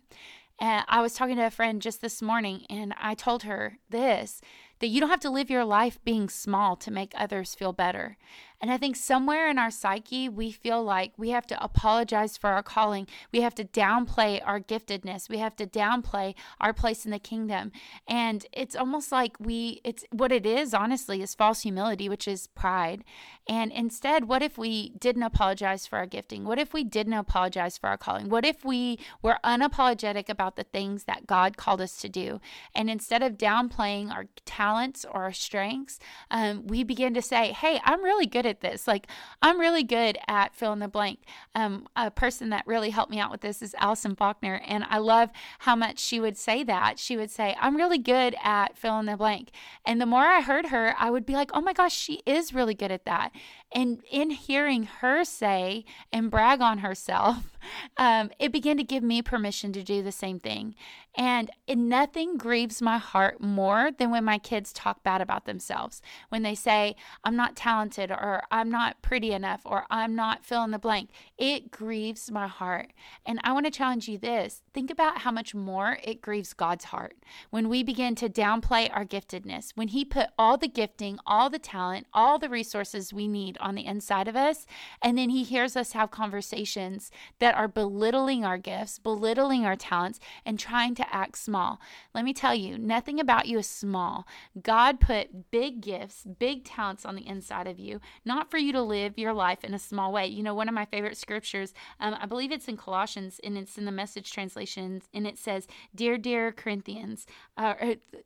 And 0.59 0.85
I 0.89 1.03
was 1.03 1.12
talking 1.12 1.37
to 1.37 1.47
a 1.47 1.51
friend 1.51 1.83
just 1.83 2.01
this 2.01 2.23
morning 2.23 2.65
and 2.71 2.95
I 2.99 3.15
told 3.15 3.43
her 3.43 3.79
this 3.91 4.41
that 4.79 4.89
you 4.89 5.01
don't 5.01 5.11
have 5.11 5.21
to 5.21 5.31
live 5.31 5.51
your 5.51 5.65
life 5.65 5.99
being 6.05 6.29
small 6.29 6.77
to 6.77 6.91
make 6.91 7.12
others 7.17 7.55
feel 7.55 7.73
better. 7.73 8.17
And 8.61 8.71
I 8.71 8.79
think 8.79 8.97
somewhere 8.97 9.51
in 9.51 9.59
our 9.59 9.71
psyche, 9.71 10.29
we 10.29 10.51
feel 10.51 10.83
like 10.83 11.12
we 11.16 11.31
have 11.31 11.47
to 11.49 11.62
apologize 11.62 12.37
for 12.37 12.51
our 12.51 12.62
calling. 12.62 13.07
We 13.33 13.42
have 13.42 13.55
to 13.57 13.64
downplay 13.64 14.40
our 14.45 14.61
giftedness. 14.61 15.29
We 15.29 15.38
have 15.38 15.57
to 15.57 15.66
downplay 15.66 16.35
our 16.61 16.73
place 16.73 17.05
in 17.05 17.11
the 17.11 17.19
kingdom. 17.19 17.73
And 18.09 18.47
it's 18.53 18.75
almost 18.77 19.12
like 19.12 19.37
we, 19.38 19.81
it's 19.85 20.05
what 20.11 20.33
it 20.33 20.47
is, 20.47 20.73
honestly, 20.73 21.23
is 21.23 21.35
false 21.35 21.61
humility, 21.61 22.09
which 22.09 22.27
is 22.27 22.47
pride. 22.49 23.05
And 23.49 23.71
instead, 23.71 24.25
what 24.25 24.42
if 24.42 24.59
we 24.59 24.90
didn't 24.90 25.23
apologize 25.23 25.87
for 25.87 25.99
our 25.99 26.07
gifting? 26.07 26.45
What 26.45 26.59
if 26.59 26.73
we 26.73 26.83
didn't 26.83 27.12
apologize 27.12 27.79
for 27.79 27.88
our 27.88 27.99
calling? 27.99 28.29
What 28.29 28.45
if 28.45 28.64
we 28.64 28.99
were 29.23 29.38
unapologetic 29.45 30.29
about 30.29 30.57
the 30.57 30.64
things 30.64 31.05
that 31.05 31.27
God 31.27 31.57
called 31.57 31.81
us 31.81 31.97
to 31.99 32.09
do? 32.09 32.40
And 32.75 32.90
instead 32.90 33.23
of 33.23 33.38
downplaying 33.38 34.11
our 34.11 34.27
talents 34.45 35.05
or 35.05 35.23
our 35.25 35.33
strengths, 35.33 36.01
um, 36.31 36.66
we 36.66 36.83
begin 36.83 37.14
to 37.14 37.23
say, 37.23 37.53
hey, 37.53 37.81
I'm 37.85 38.03
really 38.03 38.27
good 38.27 38.46
at 38.47 38.61
this. 38.61 38.87
Like, 38.87 39.09
I'm 39.43 39.61
really 39.61 39.83
good 39.83 40.17
at 40.29 40.55
fill 40.55 40.73
in 40.73 40.79
the 40.79 40.89
blank. 40.89 41.21
Um, 41.55 41.87
a 41.97 42.11
person 42.11 42.51
that 42.51 42.67
really 42.67 42.91
helped 42.91 43.11
me 43.11 43.21
out 43.21 43.31
with 43.31 43.41
this 43.41 43.61
is 43.61 43.75
Allison 43.79 44.17
Faulkner. 44.17 44.61
And 44.67 44.85
I 44.89 44.99
love 44.99 45.31
how 45.61 45.77
much 45.77 45.99
she 45.99 46.21
would 46.21 46.37
say 46.37 46.65
that. 46.65 46.99
She 46.99 47.17
would 47.17 47.31
say, 47.31 47.57
I'm 47.61 47.77
really 47.77 47.99
good 47.99 48.37
at 48.43 48.77
fill 48.77 48.99
in 48.99 49.07
the 49.07 49.17
blank. 49.17 49.51
And 49.85 50.01
the 50.01 50.07
more 50.07 50.25
I 50.25 50.41
heard 50.41 50.67
her, 50.67 50.95
I 50.99 51.11
would 51.11 51.27
be 51.27 51.35
like, 51.35 51.51
oh 51.53 51.61
my 51.61 51.73
gosh, 51.73 51.95
she 51.95 52.23
is 52.25 52.55
really 52.55 52.75
good 52.75 52.91
at 52.91 53.05
that. 53.05 53.33
And 53.73 54.03
in 54.11 54.31
hearing 54.31 54.85
her 54.85 55.25
say 55.25 55.85
and 56.13 56.31
brag 56.31 56.61
on 56.61 56.79
herself, 56.79 57.59
um, 57.97 58.31
it 58.39 58.53
began 58.53 58.77
to 58.77 58.85
give 58.85 59.03
me 59.03 59.23
permission 59.23 59.73
to 59.73 59.83
do 59.83 60.03
the 60.03 60.13
same 60.13 60.39
thing. 60.39 60.75
And 61.16 61.50
nothing 61.66 62.37
grieves 62.37 62.83
my 62.83 62.98
heart 62.98 63.40
more 63.40 63.90
than 63.90 64.11
when 64.11 64.24
my 64.24 64.38
kids 64.38 64.72
talk 64.72 65.02
bad 65.02 65.22
about 65.22 65.46
themselves. 65.46 66.02
When 66.29 66.42
they 66.42 66.55
say, 66.55 66.94
I'm 67.24 67.37
not 67.37 67.57
talented, 67.57 68.11
or 68.11 68.42
I'm 68.50 68.70
not 68.70 69.00
pretty 69.00 69.33
enough, 69.33 69.62
or 69.64 69.87
I'm 69.90 70.14
not 70.14 70.44
fill 70.44 70.62
in 70.64 70.72
the 70.72 70.79
blank. 70.79 71.11
It 71.38 71.70
grieves 71.70 72.31
my 72.31 72.46
heart. 72.46 72.92
And 73.24 73.40
I 73.42 73.52
want 73.52 73.64
to 73.64 73.72
challenge 73.72 74.09
you 74.09 74.18
this 74.18 74.62
think 74.74 74.90
about 74.90 75.18
how 75.18 75.31
much 75.31 75.55
more 75.55 75.98
it 76.05 76.20
grieves 76.20 76.52
God's 76.52 76.85
heart 76.85 77.16
when 77.48 77.70
we 77.70 77.83
begin 77.83 78.14
to 78.16 78.29
downplay 78.29 78.90
our 78.94 79.07
giftedness, 79.07 79.72
when 79.74 79.88
He 79.88 80.05
put 80.05 80.29
all 80.38 80.59
the 80.59 80.68
gifting, 80.68 81.18
all 81.26 81.48
the 81.48 81.59
talent, 81.59 82.07
all 82.12 82.38
the 82.38 82.50
resources 82.50 83.12
we 83.12 83.26
need 83.26 83.57
on 83.59 83.74
the 83.74 83.87
inside 83.87 84.29
of 84.29 84.37
us, 84.37 84.66
and 85.00 85.16
then 85.16 85.31
He 85.31 85.44
hears 85.44 85.76
us 85.76 85.92
have 85.92 86.11
conversations 86.11 87.11
that 87.38 87.55
are 87.55 87.68
belittling 87.68 88.44
our 88.44 88.59
gifts, 88.59 88.98
belittling 88.98 89.64
our 89.64 89.76
talents, 89.76 90.20
and 90.44 90.59
trying 90.59 90.94
to 90.94 91.06
act 91.11 91.38
small. 91.38 91.81
Let 92.14 92.25
me 92.25 92.33
tell 92.33 92.55
you, 92.55 92.79
nothing 92.79 93.21
about 93.21 93.47
you 93.47 93.59
is 93.59 93.66
small. 93.66 94.27
God 94.62 95.01
put 95.01 95.51
big 95.51 95.81
gifts, 95.81 96.25
big 96.25 96.64
talents 96.64 97.05
on 97.05 97.14
the 97.14 97.27
inside 97.27 97.66
of 97.66 97.79
you, 97.79 98.01
not 98.25 98.51
for 98.51 98.59
you 98.59 98.73
to 98.73 98.83
live 98.83 99.19
your 99.19 99.33
life 99.33 99.64
in 99.64 99.75
a 99.75 99.79
small 99.79 100.12
way. 100.12 100.27
You 100.27 100.42
know, 100.42 100.55
one 100.55 100.69
of 100.69 100.75
my 100.75 100.85
favorite 100.85 101.16
scriptures, 101.16 101.75
um, 102.01 102.16
I 102.19 102.27
believe 102.27 102.53
it's 102.53 102.69
in 102.69 102.77
Colossians 102.77 103.40
and 103.42 103.57
it's 103.57 103.79
in 103.79 103.85
the 103.85 103.92
message 103.92 104.33
translations, 104.33 105.09
and 105.12 105.27
it 105.27 105.38
says, 105.38 105.66
Dear, 105.95 106.19
dear 106.19 106.53
Corinthians, 106.53 107.27
uh, 107.57 107.75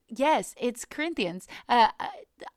yes, 0.09 0.55
it's 0.61 0.85
Corinthians. 0.85 1.47
Uh, 1.69 1.88
uh 1.99 2.09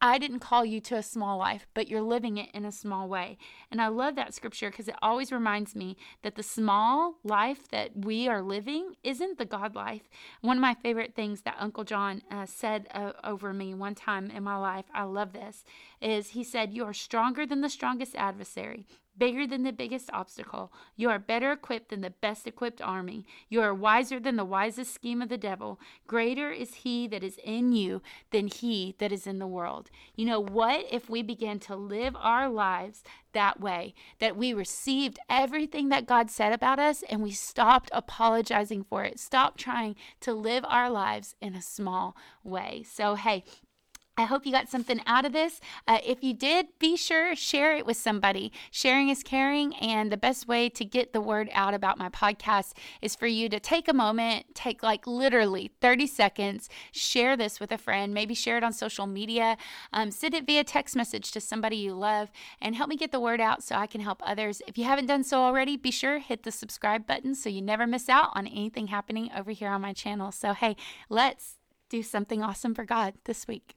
I 0.01 0.17
didn't 0.17 0.39
call 0.39 0.65
you 0.65 0.79
to 0.81 0.95
a 0.95 1.03
small 1.03 1.37
life, 1.37 1.67
but 1.73 1.87
you're 1.87 2.01
living 2.01 2.37
it 2.37 2.49
in 2.53 2.65
a 2.65 2.71
small 2.71 3.07
way. 3.07 3.37
And 3.71 3.81
I 3.81 3.87
love 3.87 4.15
that 4.15 4.33
scripture 4.33 4.69
because 4.69 4.87
it 4.87 4.95
always 5.01 5.31
reminds 5.31 5.75
me 5.75 5.97
that 6.21 6.35
the 6.35 6.43
small 6.43 7.15
life 7.23 7.67
that 7.69 7.91
we 8.05 8.27
are 8.27 8.41
living 8.41 8.95
isn't 9.03 9.37
the 9.37 9.45
God 9.45 9.75
life. 9.75 10.09
One 10.41 10.57
of 10.57 10.61
my 10.61 10.73
favorite 10.73 11.15
things 11.15 11.41
that 11.41 11.57
Uncle 11.59 11.83
John 11.83 12.21
uh, 12.31 12.45
said 12.45 12.87
uh, 12.93 13.13
over 13.23 13.53
me 13.53 13.73
one 13.73 13.95
time 13.95 14.29
in 14.29 14.43
my 14.43 14.57
life, 14.57 14.85
I 14.93 15.03
love 15.03 15.33
this, 15.33 15.63
is 16.01 16.29
he 16.29 16.43
said, 16.43 16.73
You 16.73 16.85
are 16.85 16.93
stronger 16.93 17.45
than 17.45 17.61
the 17.61 17.69
strongest 17.69 18.15
adversary 18.15 18.85
bigger 19.17 19.45
than 19.45 19.63
the 19.63 19.71
biggest 19.71 20.09
obstacle. 20.11 20.71
You 20.95 21.09
are 21.09 21.19
better 21.19 21.51
equipped 21.51 21.89
than 21.89 22.01
the 22.01 22.09
best 22.09 22.47
equipped 22.47 22.81
army. 22.81 23.25
You 23.49 23.61
are 23.61 23.73
wiser 23.73 24.19
than 24.19 24.35
the 24.35 24.45
wisest 24.45 24.93
scheme 24.93 25.21
of 25.21 25.29
the 25.29 25.37
devil. 25.37 25.79
Greater 26.07 26.51
is 26.51 26.75
he 26.75 27.07
that 27.07 27.23
is 27.23 27.39
in 27.43 27.73
you 27.73 28.01
than 28.31 28.47
he 28.47 28.95
that 28.99 29.11
is 29.11 29.27
in 29.27 29.39
the 29.39 29.47
world. 29.47 29.89
You 30.15 30.25
know, 30.25 30.39
what 30.39 30.85
if 30.91 31.09
we 31.09 31.21
began 31.21 31.59
to 31.59 31.75
live 31.75 32.15
our 32.17 32.49
lives 32.49 33.03
that 33.33 33.59
way? 33.59 33.93
That 34.19 34.37
we 34.37 34.53
received 34.53 35.19
everything 35.29 35.89
that 35.89 36.05
God 36.05 36.29
said 36.29 36.53
about 36.53 36.79
us 36.79 37.03
and 37.09 37.21
we 37.21 37.31
stopped 37.31 37.89
apologizing 37.93 38.83
for 38.83 39.03
it, 39.03 39.19
stopped 39.19 39.59
trying 39.59 39.95
to 40.21 40.33
live 40.33 40.65
our 40.67 40.89
lives 40.89 41.35
in 41.41 41.55
a 41.55 41.61
small 41.61 42.15
way. 42.43 42.83
So, 42.87 43.15
hey, 43.15 43.43
I 44.15 44.25
hope 44.25 44.45
you 44.45 44.51
got 44.51 44.69
something 44.69 45.01
out 45.07 45.25
of 45.25 45.33
this. 45.33 45.59
Uh, 45.87 45.97
if 46.05 46.23
you 46.23 46.35
did, 46.35 46.67
be 46.77 46.95
sure 46.95 47.35
share 47.35 47.75
it 47.75 47.83
with 47.83 47.97
somebody. 47.97 48.51
Sharing 48.69 49.09
is 49.09 49.23
caring, 49.23 49.75
and 49.77 50.11
the 50.11 50.17
best 50.17 50.47
way 50.47 50.69
to 50.69 50.85
get 50.85 51.13
the 51.13 51.21
word 51.21 51.49
out 51.51 51.73
about 51.73 51.97
my 51.97 52.09
podcast 52.09 52.73
is 53.01 53.15
for 53.15 53.25
you 53.25 53.49
to 53.49 53.59
take 53.59 53.87
a 53.87 53.93
moment, 53.93 54.53
take 54.53 54.83
like 54.83 55.07
literally 55.07 55.71
30 55.81 56.05
seconds, 56.05 56.69
share 56.91 57.35
this 57.35 57.59
with 57.59 57.71
a 57.71 57.77
friend, 57.77 58.13
maybe 58.13 58.35
share 58.35 58.55
it 58.55 58.63
on 58.63 58.71
social 58.71 59.07
media, 59.07 59.57
um, 59.91 60.11
send 60.11 60.35
it 60.35 60.45
via 60.45 60.63
text 60.63 60.95
message 60.95 61.31
to 61.31 61.41
somebody 61.41 61.77
you 61.77 61.95
love, 61.95 62.29
and 62.61 62.75
help 62.75 62.89
me 62.89 62.95
get 62.95 63.11
the 63.11 63.19
word 63.19 63.41
out 63.41 63.63
so 63.63 63.75
I 63.75 63.87
can 63.87 64.01
help 64.01 64.21
others. 64.23 64.61
If 64.67 64.77
you 64.77 64.83
haven't 64.83 65.07
done 65.07 65.23
so 65.23 65.39
already, 65.39 65.75
be 65.75 65.89
sure 65.89 66.19
hit 66.19 66.43
the 66.43 66.51
subscribe 66.51 67.07
button 67.07 67.33
so 67.33 67.49
you 67.49 67.63
never 67.63 67.87
miss 67.87 68.09
out 68.09 68.29
on 68.35 68.45
anything 68.45 68.87
happening 68.87 69.31
over 69.35 69.49
here 69.49 69.69
on 69.69 69.81
my 69.81 69.93
channel. 69.93 70.31
So 70.31 70.53
hey, 70.53 70.75
let's 71.09 71.57
do 71.89 72.03
something 72.03 72.43
awesome 72.43 72.75
for 72.75 72.85
God 72.85 73.15
this 73.25 73.47
week. 73.47 73.75